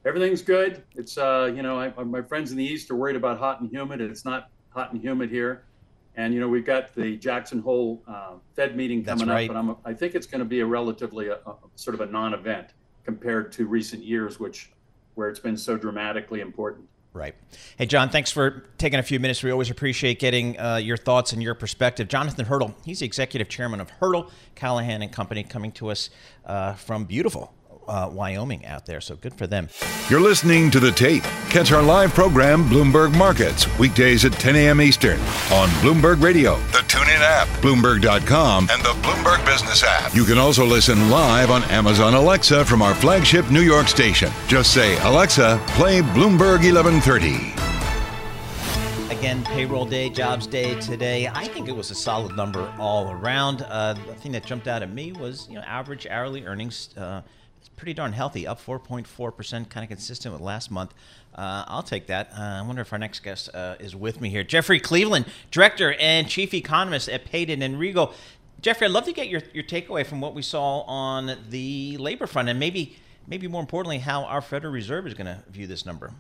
[0.06, 0.84] Everything's good.
[0.96, 3.72] It's uh, you know, I, my friends in the east are worried about hot and
[3.72, 4.02] humid.
[4.02, 5.64] It's not hot and humid here.
[6.16, 9.50] And you know we've got the Jackson Hole uh, Fed meeting coming right.
[9.50, 12.02] up, but I'm, I think it's going to be a relatively a, a, sort of
[12.02, 12.68] a non-event
[13.04, 14.72] compared to recent years, which
[15.16, 16.88] where it's been so dramatically important.
[17.14, 17.36] Right.
[17.78, 19.44] Hey, John, thanks for taking a few minutes.
[19.44, 22.08] We always appreciate getting uh, your thoughts and your perspective.
[22.08, 26.10] Jonathan Hirtle, he's the executive chairman of Hirtle, Callaghan and Company, coming to us
[26.46, 27.54] uh, from beautiful
[27.88, 29.02] uh, Wyoming out there.
[29.02, 29.70] So good for them.
[30.10, 31.24] You're listening to The Tape.
[31.50, 34.82] Catch our live program, Bloomberg Markets, weekdays at 10 a.m.
[34.82, 35.20] Eastern
[35.52, 40.14] on Bloomberg Radio, the TuneIn app, Bloomberg.com, and the Bloomberg Business app.
[40.16, 44.32] You can also listen live on Amazon Alexa from our flagship New York station.
[44.48, 47.64] Just say, Alexa, play Bloomberg 1130
[49.24, 51.30] again, payroll day, jobs day today.
[51.30, 53.62] I think it was a solid number all around.
[53.62, 56.90] Uh, the thing that jumped out at me was, you know, average hourly earnings.
[56.98, 57.22] Uh,
[57.76, 60.94] pretty darn healthy, up 4.4%, kind of consistent with last month.
[61.36, 62.32] Uh, I'll take that.
[62.38, 64.44] Uh, I wonder if our next guest uh, is with me here.
[64.44, 68.14] Jeffrey Cleveland, Director and Chief Economist at Payden and Rygel.
[68.62, 72.28] Jeffrey, I'd love to get your, your takeaway from what we saw on the labor
[72.28, 72.96] front and maybe,
[73.28, 76.14] maybe more importantly, how our Federal Reserve is going to view this number.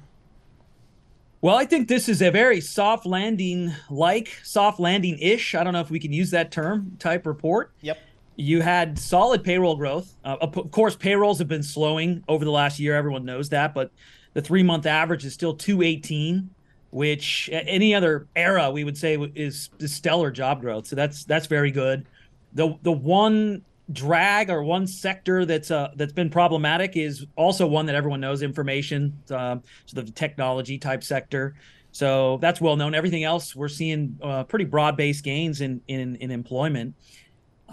[1.43, 5.55] Well, I think this is a very soft landing like, soft landing ish.
[5.55, 7.73] I don't know if we can use that term type report.
[7.81, 7.99] Yep.
[8.35, 10.15] You had solid payroll growth.
[10.23, 12.95] Uh, of course, payrolls have been slowing over the last year.
[12.95, 13.91] Everyone knows that, but
[14.33, 16.49] the three month average is still 218,
[16.89, 20.87] which at any other era we would say is, is stellar job growth.
[20.87, 22.07] So that's that's very good.
[22.53, 27.85] The the one drag or one sector that's uh, that's been problematic is also one
[27.85, 31.53] that everyone knows information um, so the technology type sector
[31.91, 36.15] so that's well known everything else we're seeing uh, pretty broad based gains in in,
[36.15, 36.95] in employment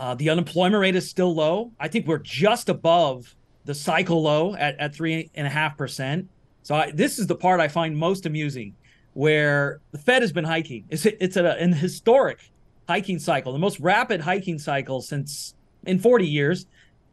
[0.01, 1.73] uh, the unemployment rate is still low.
[1.79, 3.37] I think we're just above
[3.67, 6.27] the cycle low at, at three and a half percent.
[6.63, 8.75] So I, this is the part i find most amusing
[9.13, 10.87] where the fed has been hiking.
[10.89, 12.51] It's, it's a, an historic
[12.89, 16.67] hiking cycle the most rapid hiking cycle since in 40 years,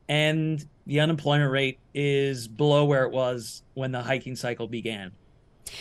[0.08, 5.12] and the unemployment rate is below where it was when the hiking cycle began.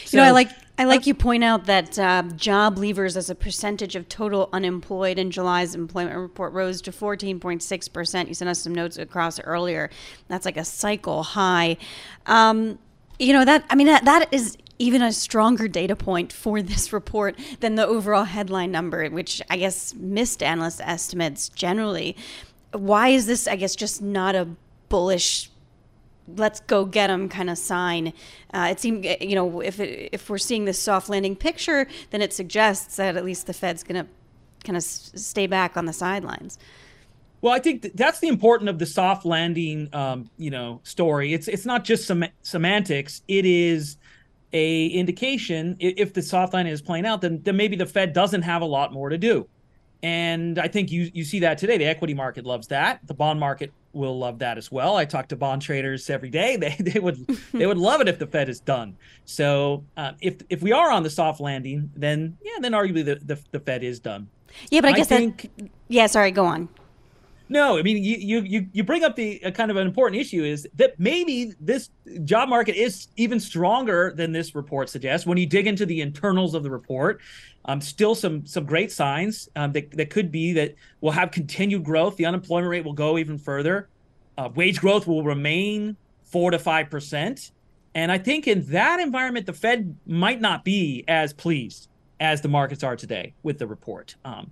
[0.04, 3.30] So, you know, I like I like you point out that uh, job leavers as
[3.30, 8.28] a percentage of total unemployed in July's employment report rose to 14.6 percent.
[8.28, 9.90] You sent us some notes across earlier.
[10.28, 11.76] That's like a cycle high.
[12.26, 12.78] Um,
[13.18, 16.92] you know that I mean that that is even a stronger data point for this
[16.92, 22.16] report than the overall headline number, which I guess missed analyst estimates generally
[22.78, 24.48] why is this, I guess, just not a
[24.88, 25.50] bullish
[26.36, 28.12] let's go get them kind of sign.
[28.52, 32.22] Uh, it seemed, you know, if it, if we're seeing this soft landing picture, then
[32.22, 34.10] it suggests that at least the Fed's going to
[34.64, 36.58] kind of stay back on the sidelines.
[37.42, 41.32] Well, I think that's the important of the soft landing, um, you know, story.
[41.32, 43.22] It's it's not just sem- semantics.
[43.28, 43.98] It is
[44.52, 48.42] a indication if the soft landing is playing out, then then maybe the Fed doesn't
[48.42, 49.46] have a lot more to do.
[50.02, 51.78] And I think you you see that today.
[51.78, 53.00] The equity market loves that.
[53.06, 54.96] The bond market will love that as well.
[54.96, 56.56] I talk to bond traders every day.
[56.66, 58.96] They they would they would love it if the Fed is done.
[59.24, 63.16] So uh, if if we are on the soft landing, then yeah, then arguably the
[63.16, 64.28] the, the Fed is done.
[64.70, 65.70] Yeah, but I, I guess think, that.
[65.88, 66.30] Yeah, sorry.
[66.30, 66.68] Go on.
[67.48, 70.42] No, I mean you you you bring up the uh, kind of an important issue
[70.42, 71.90] is that maybe this
[72.24, 75.26] job market is even stronger than this report suggests.
[75.26, 77.20] When you dig into the internals of the report,
[77.66, 81.84] um, still some some great signs um, that that could be that we'll have continued
[81.84, 82.16] growth.
[82.16, 83.88] The unemployment rate will go even further.
[84.36, 87.52] Uh, wage growth will remain four to five percent,
[87.94, 91.88] and I think in that environment, the Fed might not be as pleased
[92.18, 94.16] as the markets are today with the report.
[94.24, 94.50] Um,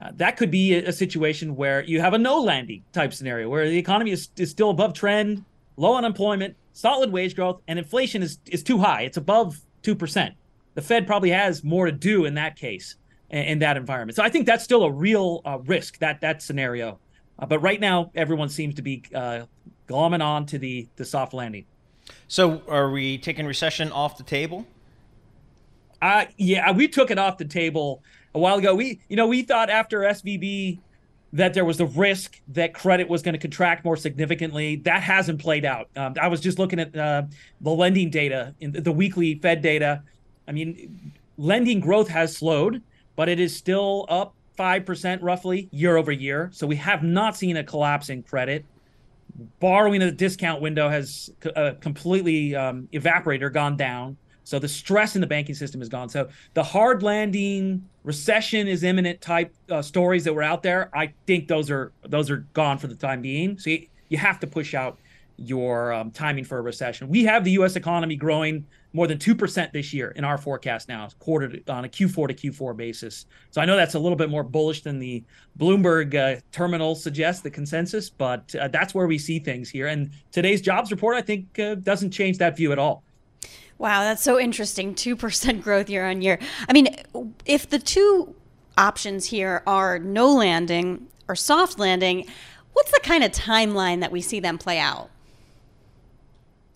[0.00, 3.48] uh, that could be a, a, situation where you have a no landing type scenario
[3.48, 5.44] where the economy is, is still above trend,
[5.76, 9.02] low unemployment, solid wage growth, and inflation is, is too high.
[9.02, 10.34] It's above 2%.
[10.74, 12.96] The Fed probably has more to do in that case,
[13.30, 14.16] in, in that environment.
[14.16, 16.98] So I think that's still a real uh, risk, that, that scenario.
[17.38, 19.46] Uh, but right now, everyone seems to be uh,
[19.88, 21.64] glomming on to the, the soft landing.
[22.28, 24.66] So are we taking recession off the table?
[26.02, 28.02] Uh, yeah, we took it off the table
[28.36, 28.74] a while ago.
[28.74, 30.78] We, you know, we thought after SVB
[31.32, 34.76] that there was the risk that credit was going to contract more significantly.
[34.76, 35.88] That hasn't played out.
[35.96, 37.22] Um, I was just looking at uh,
[37.62, 40.02] the lending data in the, weekly Fed data.
[40.46, 42.82] I mean, lending growth has slowed,
[43.16, 46.50] but it is still up 5% roughly year over year.
[46.52, 48.64] So we have not seen a collapse in credit.
[49.60, 54.16] Borrowing at the discount window has uh, completely um, evaporated or gone down.
[54.46, 56.08] So the stress in the banking system is gone.
[56.08, 61.12] So the hard landing, recession is imminent type uh, stories that were out there, I
[61.26, 63.58] think those are those are gone for the time being.
[63.58, 65.00] So you, you have to push out
[65.36, 67.08] your um, timing for a recession.
[67.08, 67.74] We have the U.S.
[67.74, 71.84] economy growing more than two percent this year in our forecast now, quarter to, on
[71.84, 73.26] a Q4 to Q4 basis.
[73.50, 75.24] So I know that's a little bit more bullish than the
[75.58, 79.88] Bloomberg uh, terminal suggests, the consensus, but uh, that's where we see things here.
[79.88, 83.02] And today's jobs report, I think, uh, doesn't change that view at all.
[83.78, 84.94] Wow, that's so interesting.
[84.94, 86.38] 2% growth year on year.
[86.68, 86.88] I mean,
[87.44, 88.34] if the two
[88.78, 92.26] options here are no landing or soft landing,
[92.72, 95.10] what's the kind of timeline that we see them play out?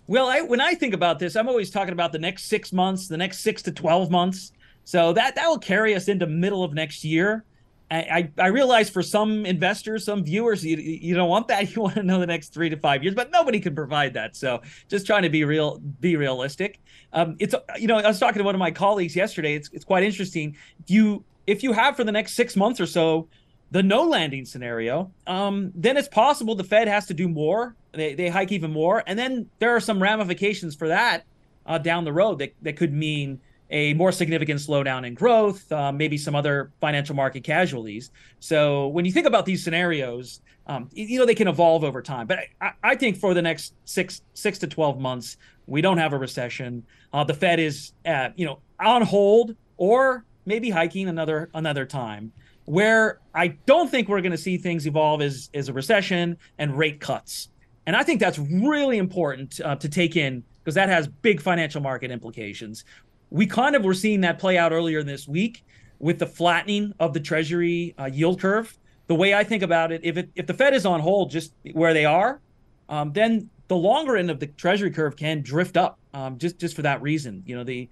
[0.07, 3.07] Well, I, when I think about this, I'm always talking about the next six months,
[3.07, 4.53] the next six to 12 months.
[4.85, 7.45] So that, that will carry us into middle of next year.
[7.91, 11.71] I, I, realize for some investors, some viewers, you, you don't want that.
[11.75, 14.37] You want to know the next three to five years, but nobody can provide that.
[14.37, 16.81] So just trying to be real, be realistic.
[17.13, 19.55] Um, it's you know I was talking to one of my colleagues yesterday.
[19.55, 20.57] It's it's quite interesting.
[20.85, 23.29] If you if you have for the next six months or so
[23.73, 27.77] the no landing scenario, um, then it's possible the Fed has to do more.
[27.93, 31.25] They they hike even more, and then there are some ramifications for that
[31.67, 35.93] uh, down the road that that could mean a more significant slowdown in growth, uh,
[35.93, 38.11] maybe some other financial market casualties.
[38.41, 42.27] So when you think about these scenarios, um, you know they can evolve over time.
[42.27, 46.13] But I, I, think for the next six six to twelve months, we don't have
[46.13, 46.85] a recession.
[47.13, 52.33] Uh, the Fed is uh, you know on hold or maybe hiking another another time.
[52.67, 56.77] Where I don't think we're going to see things evolve is is a recession and
[56.77, 57.49] rate cuts.
[57.87, 61.81] And I think that's really important uh, to take in because that has big financial
[61.81, 62.85] market implications
[63.31, 65.65] we kind of were seeing that play out earlier this week
[65.99, 68.77] with the flattening of the Treasury uh, yield curve.
[69.07, 71.53] The way I think about it, if it, if the Fed is on hold just
[71.73, 72.41] where they are,
[72.89, 76.75] um, then the longer end of the Treasury curve can drift up um, just just
[76.75, 77.43] for that reason.
[77.47, 77.89] You know, the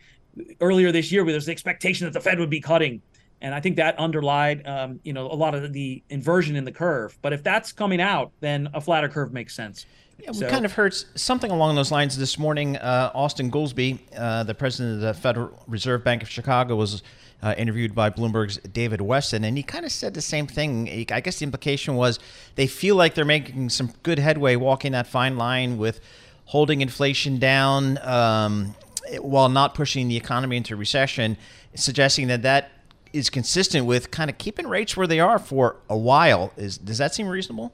[0.61, 3.01] earlier this year, where there's the expectation that the Fed would be cutting,
[3.41, 6.73] and I think that underlied um, you know a lot of the inversion in the
[6.73, 7.17] curve.
[7.23, 9.87] But if that's coming out, then a flatter curve makes sense.
[10.19, 12.77] Yeah, we so, kind of heard something along those lines this morning.
[12.77, 17.03] Uh, Austan Goolsbee, uh, the president of the Federal Reserve Bank of Chicago, was
[17.41, 21.07] uh, interviewed by Bloomberg's David Westin, and he kind of said the same thing.
[21.13, 22.19] I guess the implication was
[22.57, 26.01] they feel like they're making some good headway walking that fine line with
[26.47, 28.75] holding inflation down um,
[29.21, 31.37] while not pushing the economy into recession,
[31.75, 32.73] suggesting that that
[33.13, 36.53] is consistent with kind of keeping rates where they are for a while.
[36.57, 37.73] Is does that seem reasonable?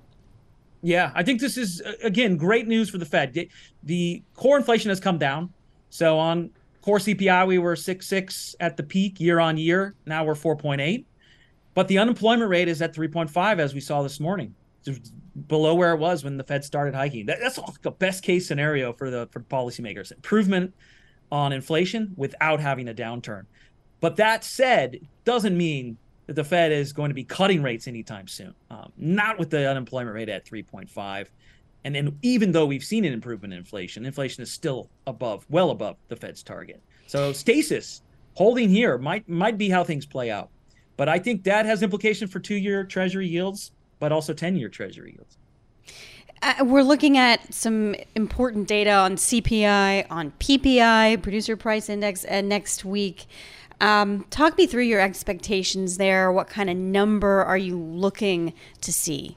[0.84, 3.48] Yeah, I think this is uh, again great news for the Fed.
[3.82, 5.50] The core inflation has come down.
[5.88, 6.50] So on
[6.82, 9.94] core CPI, we were six six at the peak year on year.
[10.04, 11.06] Now we're four point eight,
[11.72, 14.54] but the unemployment rate is at three point five, as we saw this morning,
[15.46, 17.24] below where it was when the Fed started hiking.
[17.24, 20.12] That, that's the best case scenario for the for policymakers.
[20.12, 20.74] Improvement
[21.32, 23.44] on inflation without having a downturn.
[24.00, 25.96] But that said, doesn't mean
[26.26, 28.54] that the Fed is going to be cutting rates anytime soon.
[28.70, 31.26] Um, not with the unemployment rate at 3.5.
[31.84, 35.70] And then even though we've seen an improvement in inflation, inflation is still above, well
[35.70, 36.82] above the Fed's target.
[37.06, 38.02] So stasis,
[38.34, 40.48] holding here might might be how things play out.
[40.96, 45.36] But I think that has implication for two-year Treasury yields, but also 10-year Treasury yields.
[46.40, 52.42] Uh, we're looking at some important data on CPI, on PPI, Producer Price Index, uh,
[52.42, 53.26] next week.
[53.84, 56.32] Um, talk me through your expectations there.
[56.32, 59.36] What kind of number are you looking to see?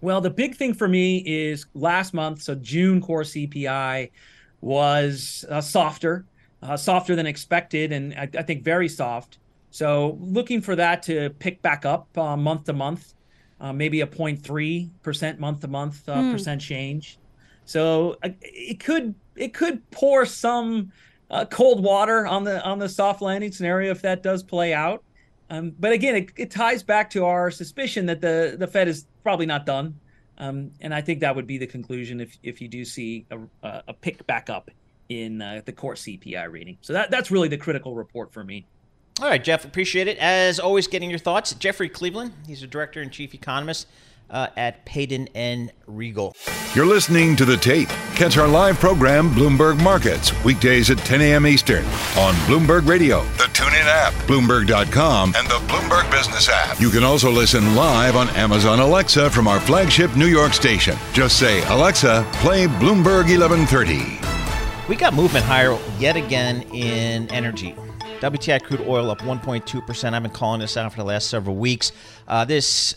[0.00, 4.12] Well, the big thing for me is last month, so June core CPI
[4.60, 6.26] was uh, softer,
[6.62, 9.38] uh, softer than expected, and I, I, think very soft.
[9.72, 13.14] So looking for that to pick back up uh, month to month,
[13.60, 16.32] uh, maybe a 0.3 percent month to month uh, mm.
[16.32, 17.18] percent change.
[17.64, 20.92] So uh, it could it could pour some
[21.32, 25.02] uh, cold water on the on the soft landing scenario if that does play out.
[25.50, 29.06] Um, but again, it, it, ties back to our suspicion that the the Fed is
[29.22, 29.98] probably not done,
[30.38, 33.82] um, and I think that would be the conclusion if if you do see a,
[33.88, 34.70] a pick back up
[35.08, 36.78] in uh, the core CPI reading.
[36.82, 38.66] So that that's really the critical report for me.
[39.20, 40.16] All right, Jeff, appreciate it.
[40.18, 41.54] As always, getting your thoughts.
[41.54, 43.86] Jeffrey Cleveland, he's a director and chief economist
[44.32, 46.34] uh, at Payden and Rygel.
[46.74, 47.88] You're listening to The Tape.
[48.14, 51.46] Catch our live program, Bloomberg Markets, weekdays at 10 a.m.
[51.46, 51.84] Eastern
[52.16, 56.80] on Bloomberg Radio, the TuneIn app, Bloomberg.com, and the Bloomberg Business app.
[56.80, 60.96] You can also listen live on Amazon Alexa from our flagship New York station.
[61.12, 64.18] Just say, Alexa, play Bloomberg 1130.
[64.88, 67.74] We got movement higher yet again in energy.
[68.20, 70.14] WTI crude oil up 1.2%.
[70.14, 71.90] I've been calling this out for the last several weeks.
[72.28, 72.94] Uh, this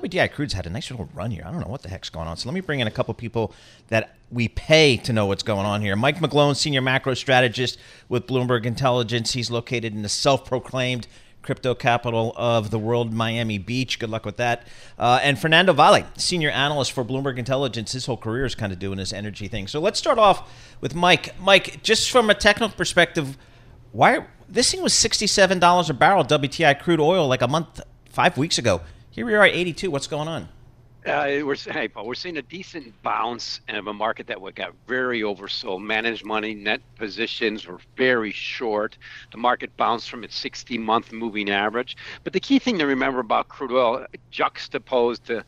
[0.00, 1.42] WTI Crude's had a nice little run here.
[1.46, 2.36] I don't know what the heck's going on.
[2.36, 3.54] So let me bring in a couple people
[3.88, 5.96] that we pay to know what's going on here.
[5.96, 7.78] Mike McGlone, senior macro strategist
[8.08, 9.32] with Bloomberg Intelligence.
[9.32, 11.06] He's located in the self-proclaimed
[11.40, 13.98] crypto capital of the world, Miami Beach.
[13.98, 14.66] Good luck with that.
[14.98, 17.92] Uh, and Fernando Valle, senior analyst for Bloomberg Intelligence.
[17.92, 19.66] His whole career is kind of doing this energy thing.
[19.66, 21.40] So let's start off with Mike.
[21.40, 23.38] Mike, just from a technical perspective,
[23.92, 27.80] why this thing was sixty-seven dollars a barrel WTI crude oil like a month,
[28.10, 28.82] five weeks ago.
[29.16, 29.90] Here we are at 82.
[29.90, 30.46] What's going on?
[31.06, 35.22] Uh, we're hey Paul, we're seeing a decent bounce of a market that got very
[35.22, 35.82] oversold.
[35.82, 38.98] Managed money net positions were very short.
[39.32, 41.96] The market bounced from its 60-month moving average.
[42.24, 45.46] But the key thing to remember about crude oil, juxtaposed to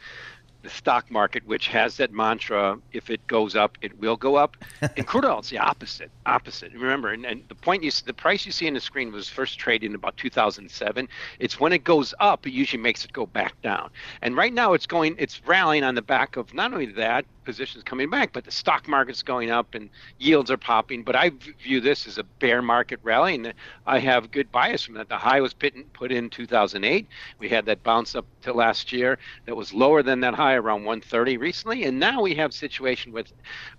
[0.62, 4.56] the stock market, which has that mantra: if it goes up, it will go up.
[4.96, 6.10] and crude oil is the opposite.
[6.26, 6.72] Opposite.
[6.72, 9.58] Remember, and, and the point you, the price you see in the screen was first
[9.58, 11.08] traded in about 2007.
[11.38, 13.90] It's when it goes up, it usually makes it go back down.
[14.22, 17.82] And right now, it's going, it's rallying on the back of not only that, positions
[17.82, 19.88] coming back, but the stock market's going up and
[20.18, 21.02] yields are popping.
[21.02, 21.30] But I
[21.62, 23.54] view this as a bear market rally, and
[23.86, 25.08] I have good bias from that.
[25.08, 27.06] The high was put in, put in 2008.
[27.38, 30.84] We had that bounce up to last year that was lower than that high, around
[30.84, 33.32] 130 recently, and now we have situation with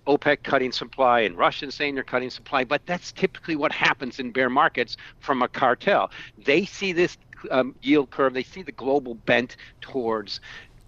[0.06, 2.64] OPEC cutting supply and Russians saying they're cutting supply.
[2.64, 6.10] But that's typically what happens in bear markets from a cartel.
[6.38, 7.16] They see this
[7.50, 10.40] um, yield curve, they see the global bent towards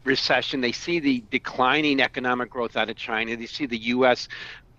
[0.04, 0.60] recession.
[0.60, 3.36] They see the declining economic growth out of China.
[3.36, 4.28] They see the U.S.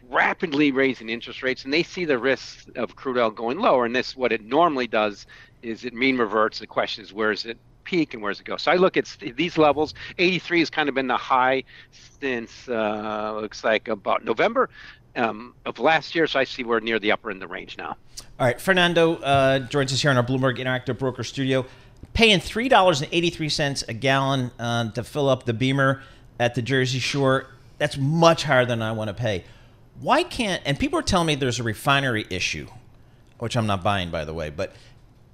[0.10, 3.86] rapidly raising interest rates, and they see the risks of crude oil going lower.
[3.86, 5.26] And this, what it normally does,
[5.62, 6.60] is it mean reverts.
[6.60, 8.58] The question is, where is it peak and where does it go?
[8.58, 9.94] So I look at these levels.
[10.18, 11.64] 83 has kind of been the high
[12.20, 14.70] since uh, looks like about November.
[15.16, 17.78] Um, of last year, so I see we're near the upper end of the range
[17.78, 17.98] now.
[18.40, 21.68] All right, Fernando uh, joins us here in our Bloomberg Interactive Broker Studio
[22.14, 26.02] paying three dollars and eighty three cents a gallon uh, to fill up the Beamer
[26.40, 27.48] at the Jersey Shore.
[27.78, 29.44] That's much higher than I want to pay.
[30.00, 30.62] Why can't?
[30.66, 32.68] And people are telling me there's a refinery issue,
[33.40, 34.50] which I'm not buying, by the way.
[34.50, 34.74] But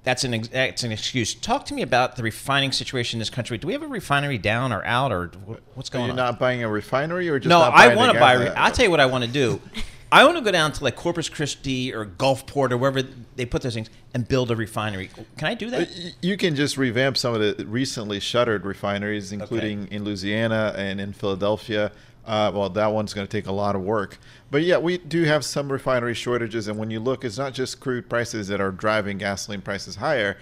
[0.02, 1.34] that's an that's an excuse.
[1.34, 3.58] Talk to me about the refining situation in this country.
[3.58, 5.30] Do we have a refinery down or out, or
[5.74, 6.08] what's going on?
[6.08, 7.60] You're not buying a refinery, or just no?
[7.60, 8.34] I want to buy.
[8.34, 9.60] Re- I'll tell you what I want to do.
[10.12, 13.02] I want to go down to like Corpus Christi or Gulfport or wherever
[13.36, 15.08] they put those things and build a refinery.
[15.36, 15.88] Can I do that?
[15.88, 19.96] Uh, you can just revamp some of the recently shuttered refineries, including okay.
[19.96, 21.92] in Louisiana and in Philadelphia.
[22.26, 24.18] Uh, well, that one's going to take a lot of work.
[24.50, 26.68] But yeah, we do have some refinery shortages.
[26.68, 30.36] And when you look, it's not just crude prices that are driving gasoline prices higher.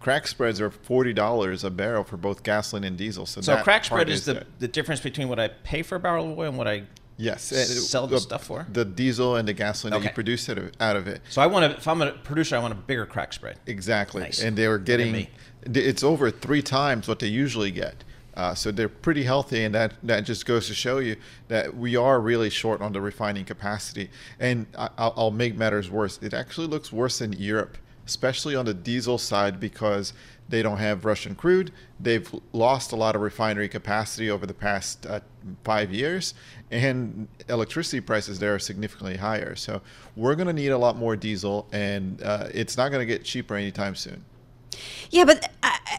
[0.00, 3.26] Crack spreads are forty dollars a barrel for both gasoline and diesel.
[3.26, 6.00] So, so crack spread is, is the, the difference between what I pay for a
[6.00, 6.84] barrel of oil and what I
[7.16, 10.02] Yes, sell the, stuff for the diesel and the gasoline okay.
[10.02, 11.22] that you produce out of it.
[11.30, 13.58] So I want to, if I'm a producer, I want a bigger crack spread.
[13.66, 14.42] Exactly, nice.
[14.42, 15.28] and they were getting
[15.62, 18.02] it's over three times what they usually get.
[18.36, 21.16] Uh, so they're pretty healthy, and that, that just goes to show you
[21.48, 24.10] that we are really short on the refining capacity.
[24.40, 26.18] And I, I'll make matters worse.
[26.20, 30.12] It actually looks worse in Europe, especially on the diesel side, because
[30.48, 31.72] they don't have Russian crude.
[31.98, 35.20] They've lost a lot of refinery capacity over the past uh,
[35.62, 36.34] five years,
[36.70, 39.54] and electricity prices there are significantly higher.
[39.54, 39.80] So
[40.16, 43.24] we're going to need a lot more diesel, and uh, it's not going to get
[43.24, 44.24] cheaper anytime soon.
[45.10, 45.52] Yeah, but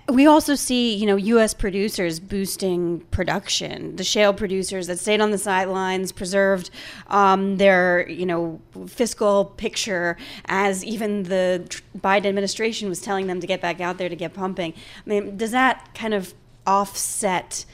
[0.10, 1.54] we also see, you know, U.S.
[1.54, 3.96] producers boosting production.
[3.96, 6.70] The shale producers that stayed on the sidelines preserved
[7.08, 11.68] um, their, you know, fiscal picture as even the
[11.98, 14.74] Biden administration was telling them to get back out there to get pumping.
[15.06, 16.34] I mean, does that kind of
[16.66, 17.66] offset?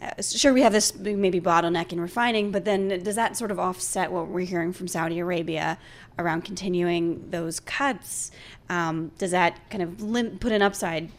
[0.00, 3.58] Uh, sure, we have this maybe bottleneck in refining, but then does that sort of
[3.58, 5.78] offset what we're hearing from Saudi Arabia
[6.18, 8.30] around continuing those cuts?
[8.68, 11.10] Um, does that kind of lim- put an upside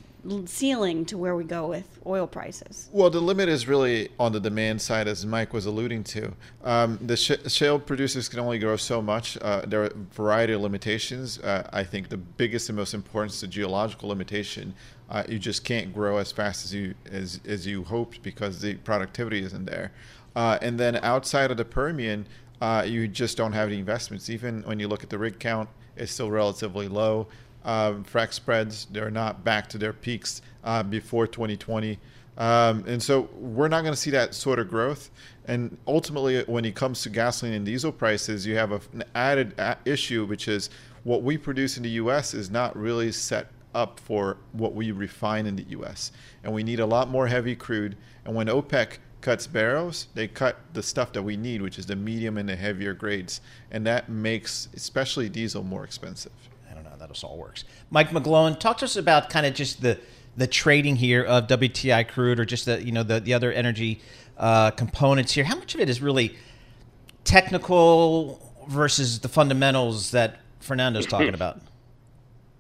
[0.45, 2.89] ceiling to where we go with oil prices?
[2.91, 6.33] Well, the limit is really on the demand side, as Mike was alluding to.
[6.63, 9.37] Um, the sh- shale producers can only grow so much.
[9.41, 11.39] Uh, there are a variety of limitations.
[11.39, 14.73] Uh, I think the biggest and most important is the geological limitation.
[15.09, 18.75] Uh, you just can't grow as fast as you as, as you hoped because the
[18.75, 19.91] productivity isn't there.
[20.35, 22.25] Uh, and then outside of the Permian,
[22.61, 24.29] uh, you just don't have any investments.
[24.29, 27.27] Even when you look at the rig count, it's still relatively low.
[27.65, 31.97] Um, frac spreads, they're not back to their peaks uh, before 2020.
[32.37, 35.11] Um, and so we're not going to see that sort of growth.
[35.45, 39.53] And ultimately, when it comes to gasoline and diesel prices, you have a, an added
[39.59, 40.69] a- issue, which is
[41.03, 45.45] what we produce in the US is not really set up for what we refine
[45.45, 46.11] in the US.
[46.43, 47.97] And we need a lot more heavy crude.
[48.25, 51.95] And when OPEC cuts barrels, they cut the stuff that we need, which is the
[51.95, 53.41] medium and the heavier grades.
[53.71, 56.31] And that makes especially diesel more expensive
[57.13, 57.63] this all works.
[57.89, 59.99] Mike McGlone, talk to us about kind of just the
[60.35, 64.01] the trading here of WTI crude or just the you know the the other energy
[64.37, 65.43] uh, components here.
[65.43, 66.35] How much of it is really
[67.23, 71.59] technical versus the fundamentals that Fernando's talking about?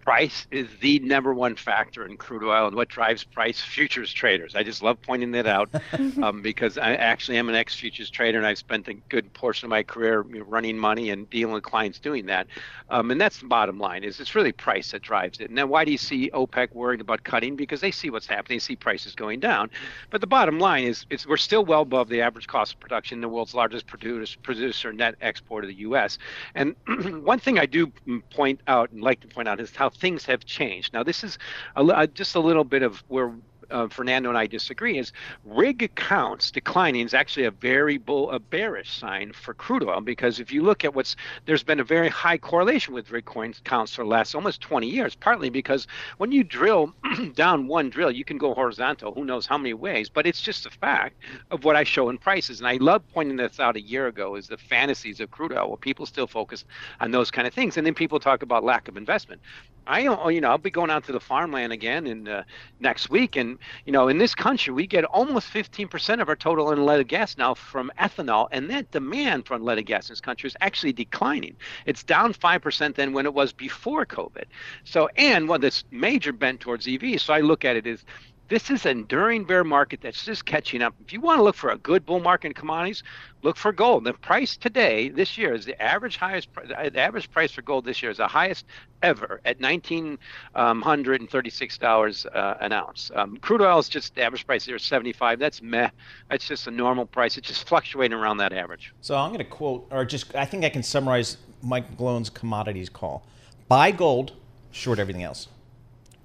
[0.03, 4.55] Price is the number one factor in crude oil and what drives price futures traders.
[4.55, 5.69] I just love pointing that out
[6.21, 9.65] um, because i actually am an ex futures trader and i've spent a good portion
[9.65, 12.47] of my career running money and dealing with clients doing that.
[12.89, 15.49] Um, and that's the bottom line is it's really price that drives it.
[15.49, 17.55] And then why do you see opec worried about cutting?
[17.55, 19.71] Because they see what's happening they see prices going down.
[20.11, 23.21] But the bottom line is it's, we're still well above the average cost of production
[23.21, 26.19] the world's largest producer, producer net export of the us
[26.53, 26.75] and
[27.23, 27.91] one thing i do
[28.29, 30.93] point out and like to point out is how things have changed.
[30.93, 31.37] Now, this is
[31.75, 33.31] a, uh, just a little bit of where
[33.71, 35.11] uh, Fernando and I disagree is
[35.45, 40.39] rig counts declining is actually a very bull, a bearish sign for crude oil because
[40.39, 43.25] if you look at what's there's been a very high correlation with rig
[43.63, 45.87] counts for the last almost 20 years, partly because
[46.17, 46.93] when you drill
[47.35, 50.65] down one drill, you can go horizontal, who knows how many ways, but it's just
[50.65, 51.15] a fact
[51.51, 52.59] of what I show in prices.
[52.59, 55.69] And I love pointing this out a year ago is the fantasies of crude oil,
[55.69, 56.65] where people still focus
[56.99, 57.77] on those kind of things.
[57.77, 59.41] And then people talk about lack of investment.
[59.85, 59.99] I,
[60.29, 62.43] you know, I'll be going out to the farmland again in uh,
[62.79, 63.52] next week, and
[63.85, 67.53] you know, in this country, we get almost 15% of our total unleaded gas now
[67.53, 71.55] from ethanol, and that demand for unleaded gas in this country is actually declining.
[71.85, 74.45] It's down five percent than when it was before COVID.
[74.83, 77.19] So, and well, this major bent towards EV.
[77.21, 78.03] So I look at it as
[78.49, 80.93] this is an enduring bear market that's just catching up.
[81.05, 83.01] If you want to look for a good bull market in commodities,
[83.41, 84.03] look for gold.
[84.03, 86.49] The price today, this year, is the average highest.
[86.53, 88.65] The average price for gold this year is the highest
[89.01, 90.19] ever at nineteen
[90.55, 93.11] hundred and thirty-six dollars uh, an ounce.
[93.15, 95.39] Um, crude oil is just the average price here is seventy-five.
[95.39, 95.89] That's meh.
[96.29, 97.37] That's just a normal price.
[97.37, 98.93] It's just fluctuating around that average.
[99.01, 102.89] So I'm going to quote, or just I think I can summarize Mike McGlone's commodities
[102.89, 103.25] call:
[103.67, 104.33] buy gold,
[104.71, 105.47] short everything else.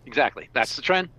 [0.05, 0.49] Exactly.
[0.53, 1.11] That's the trend.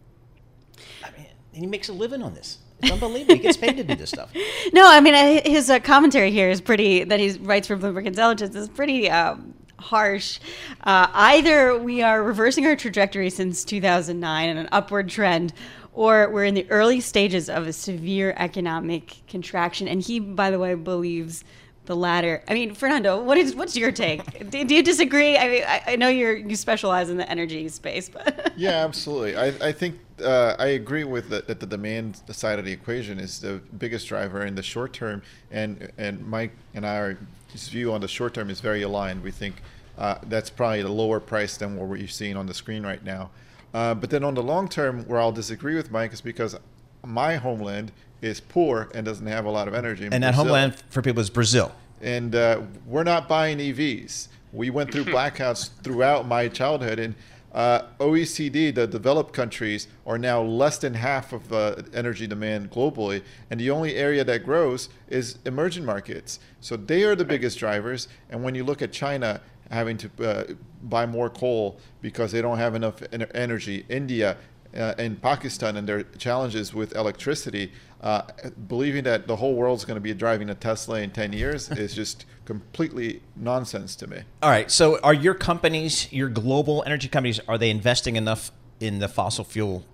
[1.03, 2.59] I mean, and he makes a living on this.
[2.81, 3.35] It's unbelievable.
[3.35, 4.31] he gets paid to do this stuff.
[4.73, 7.03] No, I mean his uh, commentary here is pretty.
[7.03, 10.39] That he writes for Bloomberg Intelligence is pretty um, harsh.
[10.83, 15.53] Uh, either we are reversing our trajectory since 2009 and an upward trend,
[15.93, 19.87] or we're in the early stages of a severe economic contraction.
[19.87, 21.43] And he, by the way, believes
[21.89, 22.43] the latter.
[22.47, 24.51] I mean, Fernando, what is what's your take?
[24.51, 25.35] do, do, you disagree?
[25.35, 29.35] I mean, I, I, know you're you specialize in the energy space, but yeah, absolutely.
[29.35, 33.19] I, I think uh, I agree with that, that the demand side of the equation
[33.19, 37.17] is the biggest driver in the short term, and and Mike and our
[37.55, 39.23] view on the short term is very aligned.
[39.23, 39.55] We think
[39.97, 43.31] uh, that's probably the lower price than what we're seeing on the screen right now.
[43.73, 46.55] Uh, but then on the long term, where I'll disagree with Mike is because
[47.03, 50.07] my homeland is poor and doesn't have a lot of energy.
[50.11, 51.73] And that homeland for people is Brazil.
[52.01, 54.29] And uh, we're not buying EVs.
[54.53, 57.15] We went through blackouts throughout my childhood, and
[57.53, 63.23] uh, OECD, the developed countries, are now less than half of uh, energy demand globally,
[63.49, 66.39] and the only area that grows is emerging markets.
[66.61, 68.07] So they are the biggest drivers.
[68.29, 69.41] And when you look at China
[69.71, 70.53] having to uh,
[70.83, 73.01] buy more coal because they don't have enough
[73.33, 74.37] energy, India
[74.75, 78.23] uh, and Pakistan and their challenges with electricity, uh,
[78.67, 81.93] believing that the whole world's going to be driving a Tesla in 10 years is
[81.93, 84.21] just completely nonsense to me.
[84.41, 84.69] All right.
[84.71, 89.43] So, are your companies, your global energy companies, are they investing enough in the fossil
[89.43, 89.85] fuel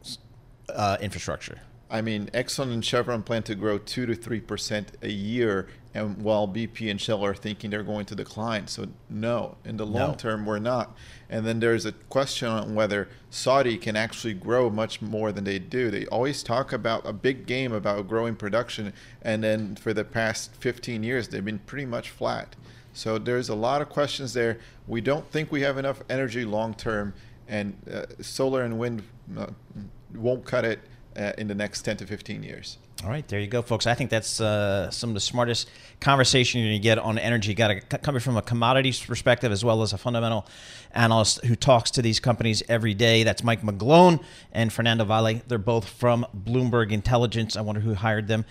[0.70, 1.62] uh, infrastructure?
[1.90, 6.22] I mean, Exxon and Chevron plan to grow two to three percent a year, and
[6.22, 8.68] while BP and Shell are thinking they're going to decline.
[8.68, 10.16] So no, in the long no.
[10.16, 10.96] term, we're not.
[11.30, 15.58] And then there's a question on whether Saudi can actually grow much more than they
[15.58, 15.90] do.
[15.90, 18.92] They always talk about a big game about growing production,
[19.22, 22.58] and then for the past 15 years, they've been pretty much flat.
[22.92, 24.60] So there's a lot of questions there.
[24.88, 27.14] We don't think we have enough energy long term,
[27.48, 29.04] and uh, solar and wind
[29.38, 29.48] uh,
[30.14, 30.82] won't cut it
[31.16, 32.80] uh, in the next 10 to 15 years.
[33.04, 33.86] All right, there you go, folks.
[33.86, 35.70] I think that's uh, some of the smartest
[36.00, 37.54] conversation you're going to get on energy.
[37.54, 40.48] Got to coming from a commodities perspective as well as a fundamental
[40.94, 43.24] analyst who talks to these companies every day.
[43.24, 44.24] That's Mike McGlone
[44.54, 45.42] and Fernando Valle.
[45.46, 47.58] They're both from Bloomberg Intelligence.
[47.58, 48.46] I wonder who hired them.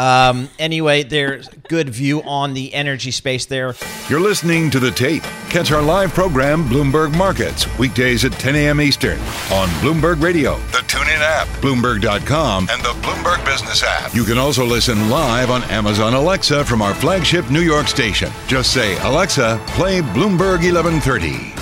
[0.00, 3.74] Um, anyway, there's good view on the energy space there.
[4.08, 5.22] You're listening to the tape.
[5.50, 8.80] Catch our live program, Bloomberg Markets, weekdays at 10 a.m.
[8.80, 9.18] Eastern
[9.52, 14.14] on Bloomberg Radio, the TuneIn app, Bloomberg.com, and the Bloomberg Business app.
[14.14, 18.32] You can also listen live on Amazon Alexa from our flagship New York station.
[18.46, 21.52] Just say, Alexa, play Bloomberg 1130.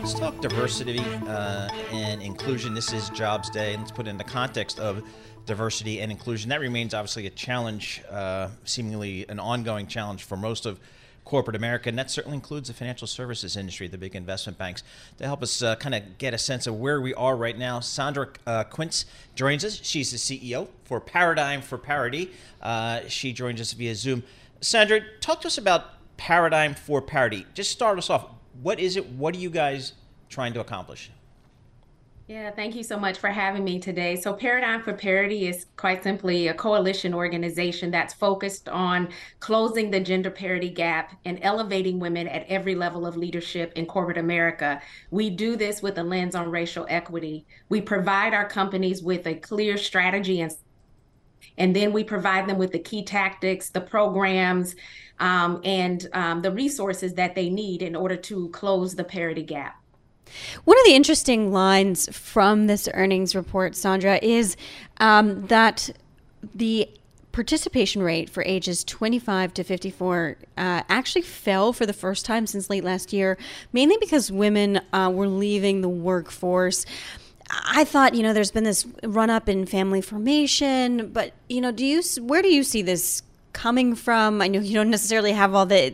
[0.00, 2.74] Let's talk diversity uh, and inclusion.
[2.74, 3.76] This is Jobs Day.
[3.76, 5.04] Let's put it in the context of
[5.46, 6.50] diversity and inclusion.
[6.50, 10.80] That remains obviously a challenge, uh, seemingly an ongoing challenge for most of
[11.24, 14.82] corporate America, and that certainly includes the financial services industry, the big investment banks.
[15.18, 17.80] To help us uh, kind of get a sense of where we are right now,
[17.80, 19.80] Sandra uh, Quince joins us.
[19.82, 22.30] She's the CEO for Paradigm for Parity.
[22.60, 24.22] Uh, she joins us via Zoom.
[24.60, 27.46] Sandra, talk to us about Paradigm for Parity.
[27.54, 28.26] Just start us off.
[28.62, 29.06] What is it?
[29.06, 29.94] What are you guys
[30.28, 31.10] trying to accomplish?
[32.26, 34.16] Yeah, thank you so much for having me today.
[34.16, 39.10] So, Paradigm for Parity is quite simply a coalition organization that's focused on
[39.40, 44.16] closing the gender parity gap and elevating women at every level of leadership in corporate
[44.16, 44.80] America.
[45.10, 47.44] We do this with a lens on racial equity.
[47.68, 50.50] We provide our companies with a clear strategy and
[51.58, 54.74] and then we provide them with the key tactics, the programs,
[55.20, 59.83] um, and um, the resources that they need in order to close the parity gap.
[60.64, 64.56] One of the interesting lines from this earnings report, Sandra, is
[64.98, 65.90] um, that
[66.54, 66.88] the
[67.32, 72.70] participation rate for ages 25 to 54 uh, actually fell for the first time since
[72.70, 73.36] late last year,
[73.72, 76.86] mainly because women uh, were leaving the workforce.
[77.50, 81.72] I thought, you know, there's been this run up in family formation, but you know,
[81.72, 83.22] do you where do you see this
[83.54, 84.42] coming from?
[84.42, 85.90] I know you don't necessarily have all the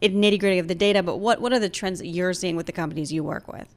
[0.00, 2.64] nitty gritty of the data, but what what are the trends that you're seeing with
[2.64, 3.68] the companies you work with?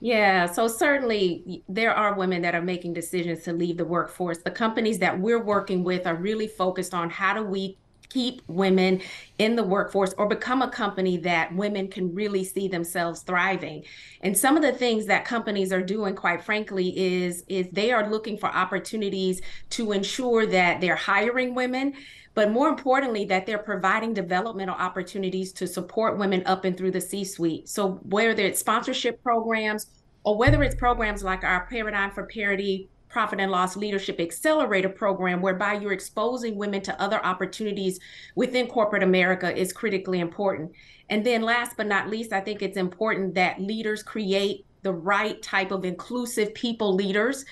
[0.00, 4.38] Yeah, so certainly there are women that are making decisions to leave the workforce.
[4.38, 7.78] The companies that we're working with are really focused on how do we
[8.12, 9.00] keep women
[9.38, 13.84] in the workforce or become a company that women can really see themselves thriving.
[14.20, 18.10] And some of the things that companies are doing quite frankly is is they are
[18.10, 19.40] looking for opportunities
[19.70, 21.94] to ensure that they're hiring women
[22.34, 27.00] but more importantly, that they're providing developmental opportunities to support women up and through the
[27.00, 27.68] C suite.
[27.68, 29.88] So, whether it's sponsorship programs
[30.24, 35.42] or whether it's programs like our Paradigm for Parity Profit and Loss Leadership Accelerator program,
[35.42, 38.00] whereby you're exposing women to other opportunities
[38.34, 40.72] within corporate America, is critically important.
[41.10, 45.40] And then, last but not least, I think it's important that leaders create the right
[45.42, 47.44] type of inclusive people leaders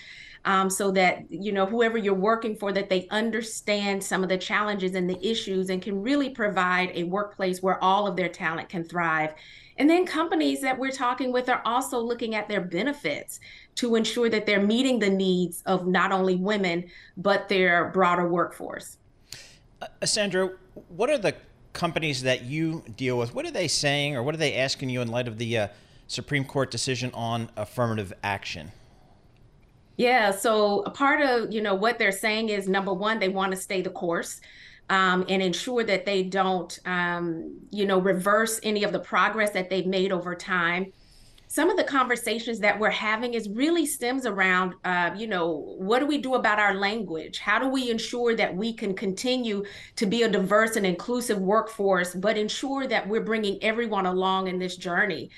[0.45, 4.39] um, so that you know whoever you're working for that they understand some of the
[4.39, 8.69] challenges and the issues and can really provide a workplace where all of their talent
[8.69, 9.35] can thrive
[9.77, 13.41] and then companies that we're talking with are also looking at their benefits
[13.77, 18.99] to ensure that they're meeting the needs of not only women but their broader workforce
[19.83, 20.51] uh, sandra
[20.89, 21.35] what are the
[21.73, 25.01] companies that you deal with what are they saying or what are they asking you
[25.01, 25.69] in light of the uh,
[26.07, 28.73] supreme court decision on affirmative action
[30.01, 30.31] yeah.
[30.31, 33.57] So a part of, you know, what they're saying is number one, they want to
[33.59, 34.41] stay the course.
[34.89, 39.69] Um, and ensure that they don't, um, you know, reverse any of the progress that
[39.69, 40.93] they've made over time.
[41.53, 45.99] Some of the conversations that we're having is really stems around, uh, you know, what
[45.99, 47.41] do we do about our language?
[47.41, 49.65] How do we ensure that we can continue
[49.97, 54.61] to be a diverse and inclusive workforce, but ensure that we're bringing everyone along in
[54.61, 55.31] this journey?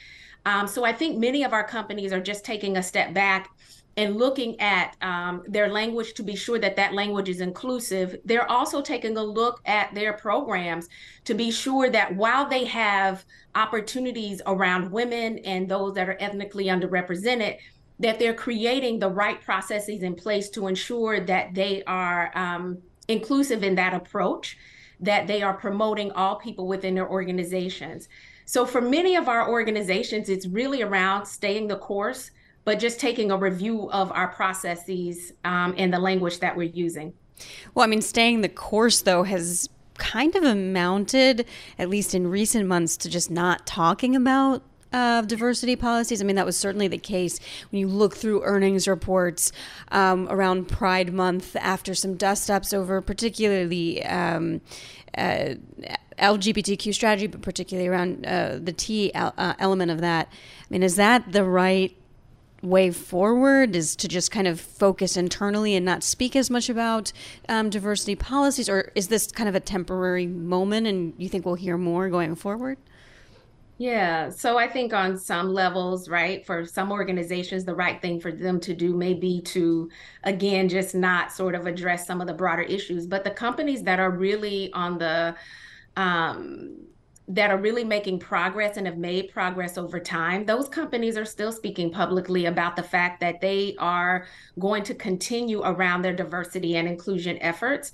[0.45, 3.49] Um, so I think many of our companies are just taking a step back
[3.97, 8.17] and looking at um, their language to be sure that that language is inclusive.
[8.25, 10.89] They're also taking a look at their programs
[11.25, 13.25] to be sure that while they have
[13.55, 17.59] opportunities around women and those that are ethnically underrepresented,
[17.99, 22.79] that they're creating the right processes in place to ensure that they are um,
[23.09, 24.57] inclusive in that approach,
[25.01, 28.09] that they are promoting all people within their organizations.
[28.47, 32.31] So, for many of our organizations, it's really around staying the course
[32.65, 37.13] but just taking a review of our processes um, and the language that we're using.
[37.75, 41.47] Well, I mean, staying the course, though, has kind of amounted,
[41.79, 46.21] at least in recent months, to just not talking about uh, diversity policies.
[46.21, 47.41] I mean, that was certainly the case
[47.71, 49.51] when you look through earnings reports
[49.91, 54.61] um, around Pride Month after some dust ups over particularly um,
[55.17, 55.55] uh,
[56.19, 60.29] LGBTQ strategy, but particularly around uh, the T uh, element of that.
[60.31, 61.97] I mean, is that the right
[62.63, 67.13] way forward is to just kind of focus internally and not speak as much about
[67.49, 71.57] um, diversity policies or is this kind of a temporary moment and you think we'll
[71.57, 72.79] hear more going forward?
[73.79, 78.31] Yeah so i think on some levels right for some organizations the right thing for
[78.31, 79.91] them to do may be to
[80.23, 83.99] again just not sort of address some of the broader issues but the companies that
[83.99, 85.35] are really on the
[85.97, 86.77] um,
[87.29, 91.53] that are really making progress and have made progress over time, those companies are still
[91.53, 94.27] speaking publicly about the fact that they are
[94.59, 97.93] going to continue around their diversity and inclusion efforts,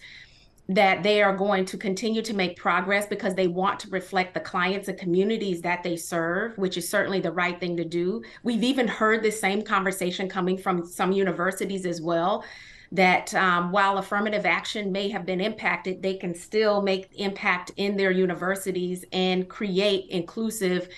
[0.71, 4.41] that they are going to continue to make progress because they want to reflect the
[4.41, 8.23] clients and communities that they serve, which is certainly the right thing to do.
[8.43, 12.45] We've even heard the same conversation coming from some universities as well
[12.93, 17.97] that um, while affirmative action may have been impacted, they can still make impact in
[17.97, 20.89] their universities and create inclusive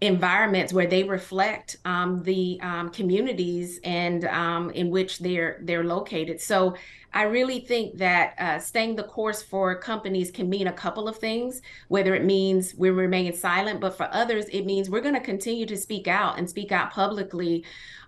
[0.00, 6.40] environments where they reflect um, the um, communities and um, in which they're they're located.
[6.40, 6.76] So
[7.14, 11.16] I really think that uh, staying the course for companies can mean a couple of
[11.16, 11.62] things.
[11.88, 15.64] Whether it means we remain silent, but for others it means we're going to continue
[15.66, 17.64] to speak out and speak out publicly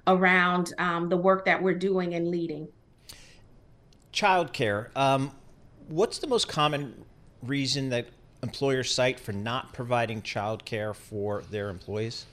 [0.06, 2.68] around um, the work that we're doing and leading.
[4.18, 4.88] Childcare.
[4.96, 5.30] Um,
[5.86, 7.04] what's the most common
[7.42, 8.06] reason that
[8.42, 12.26] employers cite for not providing childcare for their employees?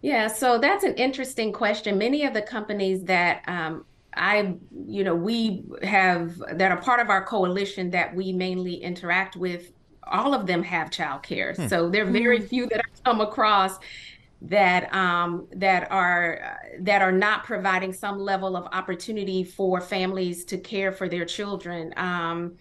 [0.00, 1.96] Yeah, so that's an interesting question.
[1.96, 3.84] Many of the companies that um,
[4.14, 9.36] I, you know, we have that are part of our coalition that we mainly interact
[9.36, 9.70] with,
[10.08, 11.54] all of them have childcare.
[11.54, 11.68] Hmm.
[11.68, 12.46] So there are very hmm.
[12.46, 13.78] few that I come across
[14.44, 20.58] that um, that are that are not providing some level of opportunity for families to
[20.58, 21.92] care for their children.
[21.96, 22.56] Um,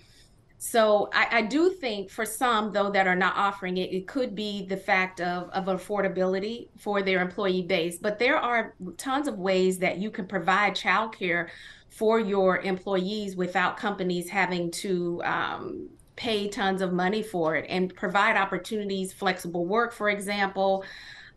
[0.60, 4.36] so I, I, do think for some though that are not offering it, it could
[4.36, 7.98] be the fact of, of affordability for their employee base.
[7.98, 11.50] But there are tons of ways that you can provide childcare
[11.90, 17.96] for your employees without companies having to um, pay tons of money for it and
[17.96, 20.86] provide opportunities, flexible work, for example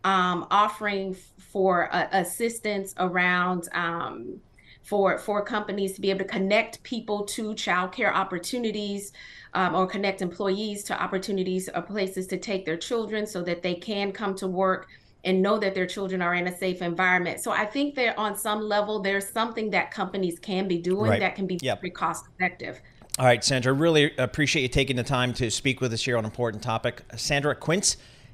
[0.05, 4.39] um, offering for uh, assistance around um,
[4.83, 9.11] for for companies to be able to connect people to childcare opportunities
[9.55, 13.73] um, or connect employees to opportunities or places to take their children so that they
[13.73, 14.87] can come to work
[15.23, 17.41] and know that their children are in a safe environment.
[17.41, 21.19] So I think that on some level there's something that companies can be doing right.
[21.19, 21.81] that can be yep.
[21.81, 22.79] very cost effective.
[23.17, 26.25] All right, Sandra, really appreciate you taking the time to speak with us here on
[26.25, 27.01] an important topic.
[27.15, 27.97] Sandra Quince